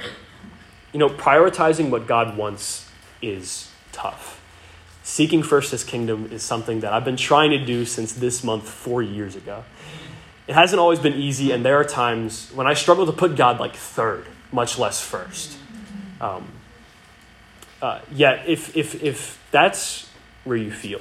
you 0.93 0.99
know, 0.99 1.09
prioritizing 1.09 1.91
what 1.91 2.07
God 2.07 2.37
wants 2.37 2.91
is 3.23 3.71
tough. 3.93 4.41
Seeking 5.05 5.43
first 5.43 5.71
his 5.71 5.85
kingdom 5.85 6.29
is 6.33 6.43
something 6.43 6.81
that 6.81 6.93
I've 6.93 7.05
been 7.05 7.17
trying 7.17 7.51
to 7.51 7.65
do 7.65 7.85
since 7.85 8.13
this 8.13 8.45
month, 8.45 8.69
four 8.69 9.03
years 9.03 9.37
ago. 9.37 9.65
It 10.47 10.55
hasn't 10.55 10.81
always 10.81 10.99
been 10.99 11.15
easy, 11.15 11.53
and 11.53 11.65
there 11.65 11.79
are 11.79 11.85
times 11.85 12.51
when 12.51 12.67
I 12.67 12.75
struggle 12.75 13.07
to 13.07 13.13
put 13.13 13.37
God 13.37 13.61
like 13.61 13.77
third 13.77 14.27
much 14.51 14.79
less 14.79 15.01
first. 15.01 15.57
Um, 16.21 16.47
uh, 17.81 18.01
yeah, 18.13 18.43
if, 18.47 18.77
if, 18.77 19.03
if 19.03 19.43
that's 19.51 20.09
where 20.45 20.57
you 20.57 20.71
feel, 20.71 21.01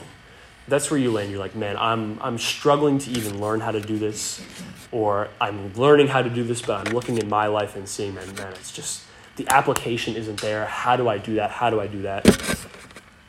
that's 0.68 0.90
where 0.90 1.00
you 1.00 1.12
land. 1.12 1.32
You're 1.32 1.40
like, 1.40 1.56
man, 1.56 1.76
I'm, 1.78 2.20
I'm 2.22 2.38
struggling 2.38 2.98
to 3.00 3.12
even 3.12 3.42
learn 3.42 3.60
how 3.60 3.72
to 3.72 3.82
do 3.82 3.98
this, 3.98 4.44
or 4.92 5.28
I'm 5.40 5.74
learning 5.74 6.08
how 6.08 6.22
to 6.22 6.30
do 6.30 6.44
this, 6.44 6.62
but 6.62 6.88
I'm 6.88 6.94
looking 6.94 7.18
in 7.18 7.28
my 7.28 7.48
life 7.48 7.76
and 7.76 7.90
seeing, 7.90 8.14
man, 8.16 8.34
man, 8.36 8.54
it's 8.54 8.72
just 8.72 9.04
the 9.36 9.48
application 9.50 10.16
isn't 10.16 10.40
there. 10.42 10.66
How 10.66 10.96
do 10.96 11.08
I 11.08 11.18
do 11.18 11.36
that? 11.36 11.52
How 11.52 11.70
do 11.70 11.80
I 11.80 11.88
do 11.88 12.04
that? 12.04 12.26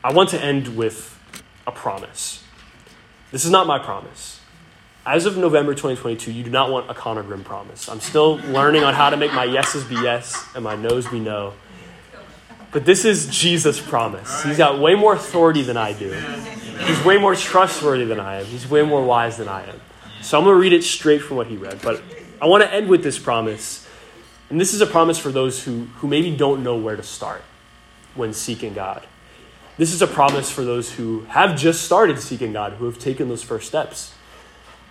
I 0.03 0.13
want 0.13 0.29
to 0.29 0.41
end 0.41 0.75
with 0.75 1.19
a 1.65 1.71
promise. 1.71 2.43
This 3.31 3.45
is 3.45 3.51
not 3.51 3.65
my 3.65 3.79
promise 3.79 4.39
as 5.05 5.25
of 5.25 5.35
November 5.37 5.73
2022, 5.73 6.31
you 6.31 6.43
do 6.43 6.49
not 6.49 6.71
want 6.71 6.89
a 6.89 6.93
Connor 6.93 7.23
Grimm 7.23 7.43
promise. 7.43 7.89
I'm 7.89 7.99
still 7.99 8.37
learning 8.37 8.83
on 8.83 8.93
how 8.93 9.09
to 9.09 9.17
make 9.17 9.33
my 9.33 9.43
yeses 9.43 9.83
be 9.83 9.95
yes 9.95 10.47
and 10.55 10.63
my 10.63 10.75
noes 10.75 11.07
be 11.07 11.19
no. 11.19 11.53
But 12.71 12.85
this 12.85 13.05
is 13.05 13.27
Jesus' 13.27 13.79
promise. 13.79 14.43
He's 14.43 14.57
got 14.57 14.79
way 14.79 14.95
more 14.95 15.13
authority 15.13 15.61
than 15.61 15.77
I 15.77 15.93
do. 15.93 16.11
He's 16.85 17.03
way 17.05 17.17
more 17.17 17.35
trustworthy 17.35 18.05
than 18.05 18.19
I 18.19 18.39
am. 18.39 18.45
He's 18.45 18.67
way 18.67 18.81
more 18.81 19.05
wise 19.05 19.37
than 19.37 19.47
I 19.47 19.67
am. 19.67 19.79
So 20.21 20.37
I'm 20.37 20.45
going 20.45 20.55
to 20.55 20.59
read 20.59 20.73
it 20.73 20.83
straight 20.83 21.21
from 21.21 21.37
what 21.37 21.47
he 21.47 21.57
read. 21.57 21.81
But 21.83 22.01
I 22.41 22.47
want 22.47 22.63
to 22.63 22.73
end 22.73 22.87
with 22.87 23.03
this 23.03 23.19
promise. 23.19 23.87
And 24.49 24.59
this 24.59 24.73
is 24.73 24.81
a 24.81 24.87
promise 24.87 25.19
for 25.19 25.31
those 25.31 25.63
who, 25.63 25.85
who 25.97 26.07
maybe 26.07 26.35
don't 26.35 26.63
know 26.63 26.77
where 26.77 26.95
to 26.95 27.03
start 27.03 27.43
when 28.15 28.33
seeking 28.33 28.73
God. 28.73 29.05
This 29.77 29.93
is 29.93 30.01
a 30.01 30.07
promise 30.07 30.49
for 30.49 30.63
those 30.63 30.93
who 30.93 31.21
have 31.25 31.57
just 31.57 31.83
started 31.83 32.19
seeking 32.19 32.53
God, 32.53 32.73
who 32.73 32.85
have 32.85 32.99
taken 32.99 33.27
those 33.27 33.43
first 33.43 33.67
steps. 33.67 34.13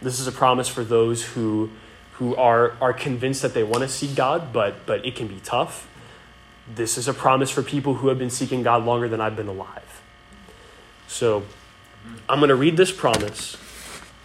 This 0.03 0.19
is 0.19 0.27
a 0.27 0.33
promise 0.33 0.69
for 0.69 0.83
those 0.83 1.25
who, 1.25 1.71
who 2.15 2.35
are, 2.35 2.77
are 2.81 2.93
convinced 2.93 3.43
that 3.43 3.55
they 3.55 3.63
want 3.63 3.83
to 3.83 3.89
seek 3.89 4.17
God, 4.17 4.53
but, 4.53 4.85
but 4.85 5.07
it 5.07 5.15
can 5.15 5.29
be 5.29 5.41
tough. 5.45 5.89
This 6.75 6.99
is 6.99 7.07
a 7.07 7.15
promise 7.15 7.51
for 7.51 7.63
people 7.63 7.95
who 7.95 8.09
have 8.09 8.19
been 8.19 8.31
seeking 8.31 8.65
God 8.65 8.85
longer 8.85 9.09
than 9.09 9.21
I've 9.21 9.37
been 9.37 9.47
alive. 9.47 10.03
So 11.07 11.45
I'm 12.29 12.41
going 12.41 12.49
to 12.49 12.57
read 12.57 12.77
this 12.77 12.91
promise, 12.91 13.57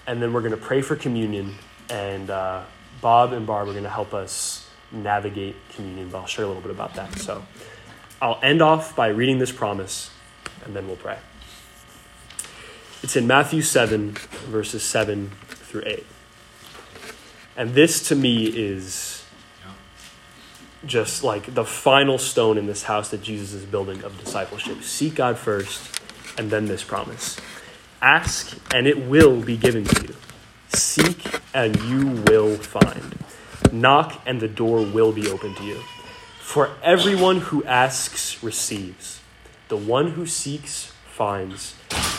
and 0.07 0.21
then 0.21 0.33
we're 0.33 0.41
going 0.41 0.51
to 0.51 0.57
pray 0.57 0.81
for 0.81 0.95
communion, 0.95 1.55
and 1.91 2.29
uh, 2.31 2.63
Bob 2.99 3.33
and 3.33 3.45
Barb 3.45 3.67
are 3.67 3.73
going 3.73 3.83
to 3.83 3.89
help 3.89 4.15
us 4.15 4.67
navigate 4.91 5.55
communion, 5.75 6.09
but 6.09 6.19
I'll 6.19 6.25
share 6.25 6.45
a 6.45 6.47
little 6.47 6.61
bit 6.61 6.71
about 6.71 6.95
that. 6.95 7.19
So 7.19 7.45
I'll 8.19 8.39
end 8.41 8.63
off 8.63 8.95
by 8.95 9.09
reading 9.09 9.37
this 9.37 9.51
promise, 9.51 10.09
and 10.65 10.75
then 10.75 10.87
we'll 10.87 10.95
pray. 10.95 11.19
It's 13.03 13.15
in 13.15 13.27
Matthew 13.27 13.61
7, 13.61 14.13
verses 14.47 14.81
7 14.81 15.29
through 15.67 15.83
8. 15.85 16.05
And 17.55 17.73
this 17.73 18.07
to 18.09 18.15
me 18.15 18.45
is 18.45 19.23
just 20.85 21.23
like 21.23 21.53
the 21.53 21.65
final 21.65 22.17
stone 22.17 22.57
in 22.57 22.65
this 22.65 22.83
house 22.83 23.09
that 23.09 23.21
Jesus 23.21 23.53
is 23.53 23.65
building 23.65 24.03
of 24.03 24.17
discipleship. 24.23 24.83
Seek 24.83 25.15
God 25.15 25.37
first, 25.37 25.99
and 26.37 26.49
then 26.49 26.65
this 26.65 26.83
promise 26.83 27.39
Ask, 28.01 28.57
and 28.73 28.85
it 28.85 29.07
will 29.07 29.41
be 29.41 29.57
given 29.57 29.83
to 29.83 30.07
you. 30.07 30.15
Seek, 30.69 31.41
and 31.53 31.75
you 31.83 32.23
will 32.27 32.55
find. 32.55 33.17
Knock, 33.71 34.21
and 34.25 34.39
the 34.39 34.47
door 34.47 34.85
will 34.85 35.11
be 35.11 35.27
open 35.27 35.55
to 35.55 35.63
you. 35.63 35.81
For 36.39 36.69
everyone 36.83 37.41
who 37.41 37.63
asks 37.65 38.43
receives, 38.43 39.19
the 39.67 39.77
one 39.77 40.11
who 40.11 40.25
seeks 40.25 40.93
finds, 41.07 41.75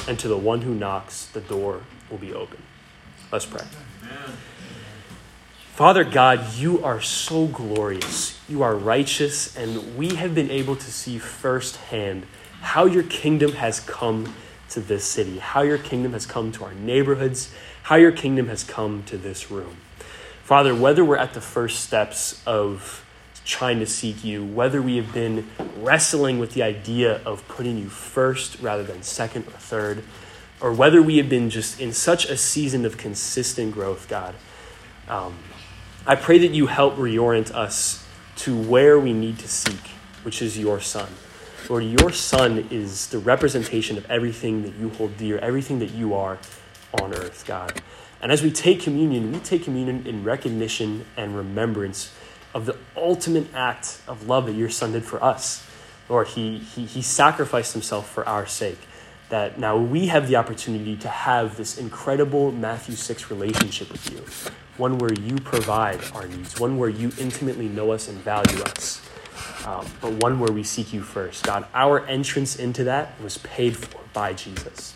and 0.08 0.18
to 0.18 0.26
the 0.26 0.36
one 0.36 0.62
who 0.62 0.74
knocks, 0.74 1.26
the 1.26 1.40
door 1.40 1.82
will 2.10 2.18
be 2.18 2.34
open. 2.34 2.58
Let's 3.30 3.44
pray. 3.44 3.64
Father 5.74 6.02
God, 6.02 6.54
you 6.54 6.82
are 6.82 7.00
so 7.00 7.46
glorious. 7.46 8.40
You 8.48 8.62
are 8.62 8.74
righteous, 8.74 9.54
and 9.54 9.96
we 9.96 10.14
have 10.14 10.34
been 10.34 10.50
able 10.50 10.76
to 10.76 10.90
see 10.90 11.18
firsthand 11.18 12.26
how 12.60 12.86
your 12.86 13.02
kingdom 13.02 13.52
has 13.52 13.80
come 13.80 14.34
to 14.70 14.80
this 14.80 15.04
city, 15.04 15.38
how 15.38 15.60
your 15.60 15.78
kingdom 15.78 16.14
has 16.14 16.24
come 16.24 16.52
to 16.52 16.64
our 16.64 16.74
neighborhoods, 16.74 17.52
how 17.84 17.96
your 17.96 18.12
kingdom 18.12 18.48
has 18.48 18.64
come 18.64 19.02
to 19.04 19.18
this 19.18 19.50
room. 19.50 19.76
Father, 20.42 20.74
whether 20.74 21.04
we're 21.04 21.16
at 21.18 21.34
the 21.34 21.40
first 21.40 21.80
steps 21.80 22.42
of 22.46 23.04
trying 23.44 23.78
to 23.78 23.86
seek 23.86 24.24
you, 24.24 24.44
whether 24.44 24.80
we 24.80 24.96
have 24.96 25.12
been 25.12 25.46
wrestling 25.76 26.38
with 26.38 26.54
the 26.54 26.62
idea 26.62 27.20
of 27.24 27.46
putting 27.46 27.76
you 27.78 27.88
first 27.88 28.58
rather 28.60 28.82
than 28.82 29.02
second 29.02 29.46
or 29.46 29.52
third, 29.52 30.02
or 30.60 30.72
whether 30.72 31.00
we 31.00 31.18
have 31.18 31.28
been 31.28 31.50
just 31.50 31.80
in 31.80 31.92
such 31.92 32.26
a 32.26 32.36
season 32.36 32.84
of 32.84 32.96
consistent 32.96 33.72
growth, 33.72 34.08
God, 34.08 34.34
um, 35.08 35.36
I 36.06 36.16
pray 36.16 36.38
that 36.38 36.50
you 36.50 36.66
help 36.66 36.96
reorient 36.96 37.50
us 37.52 38.04
to 38.36 38.56
where 38.56 38.98
we 38.98 39.12
need 39.12 39.38
to 39.40 39.48
seek, 39.48 39.88
which 40.22 40.42
is 40.42 40.58
your 40.58 40.80
Son. 40.80 41.08
Lord, 41.68 41.84
your 41.84 42.12
Son 42.12 42.66
is 42.70 43.08
the 43.08 43.18
representation 43.18 43.98
of 43.98 44.10
everything 44.10 44.62
that 44.62 44.74
you 44.76 44.90
hold 44.90 45.16
dear, 45.16 45.38
everything 45.38 45.78
that 45.80 45.90
you 45.90 46.14
are 46.14 46.38
on 47.00 47.14
earth, 47.14 47.44
God. 47.46 47.80
And 48.20 48.32
as 48.32 48.42
we 48.42 48.50
take 48.50 48.80
communion, 48.80 49.32
we 49.32 49.38
take 49.40 49.64
communion 49.64 50.06
in 50.06 50.24
recognition 50.24 51.04
and 51.16 51.36
remembrance 51.36 52.12
of 52.54 52.66
the 52.66 52.76
ultimate 52.96 53.46
act 53.54 54.00
of 54.08 54.26
love 54.26 54.46
that 54.46 54.54
your 54.54 54.70
Son 54.70 54.92
did 54.92 55.04
for 55.04 55.22
us. 55.22 55.64
Lord, 56.08 56.28
he, 56.28 56.58
he, 56.58 56.86
he 56.86 57.02
sacrificed 57.02 57.74
himself 57.74 58.10
for 58.10 58.26
our 58.26 58.46
sake 58.46 58.78
that 59.28 59.58
now 59.58 59.76
we 59.76 60.06
have 60.06 60.28
the 60.28 60.36
opportunity 60.36 60.96
to 60.96 61.08
have 61.08 61.56
this 61.56 61.78
incredible 61.78 62.52
Matthew 62.52 62.94
6 62.94 63.30
relationship 63.30 63.90
with 63.92 64.10
you. 64.12 64.52
One 64.76 64.98
where 64.98 65.12
you 65.12 65.36
provide 65.36 66.00
our 66.14 66.26
needs, 66.26 66.58
one 66.58 66.78
where 66.78 66.88
you 66.88 67.12
intimately 67.18 67.68
know 67.68 67.90
us 67.90 68.08
and 68.08 68.18
value 68.18 68.62
us, 68.62 69.02
um, 69.66 69.86
but 70.00 70.12
one 70.22 70.38
where 70.38 70.52
we 70.52 70.62
seek 70.62 70.92
you 70.92 71.02
first. 71.02 71.44
God, 71.44 71.66
our 71.74 72.06
entrance 72.06 72.56
into 72.56 72.84
that 72.84 73.20
was 73.20 73.38
paid 73.38 73.76
for 73.76 74.00
by 74.12 74.32
Jesus. 74.32 74.94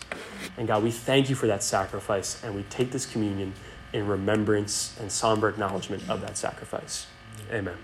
And 0.57 0.67
God, 0.67 0.83
we 0.83 0.91
thank 0.91 1.29
you 1.29 1.35
for 1.35 1.47
that 1.47 1.63
sacrifice, 1.63 2.43
and 2.43 2.55
we 2.55 2.63
take 2.63 2.91
this 2.91 3.05
communion 3.05 3.53
in 3.91 4.07
remembrance 4.07 4.97
and 4.99 5.11
somber 5.11 5.49
acknowledgement 5.49 6.09
of 6.09 6.21
that 6.21 6.37
sacrifice. 6.37 7.07
Amen. 7.51 7.77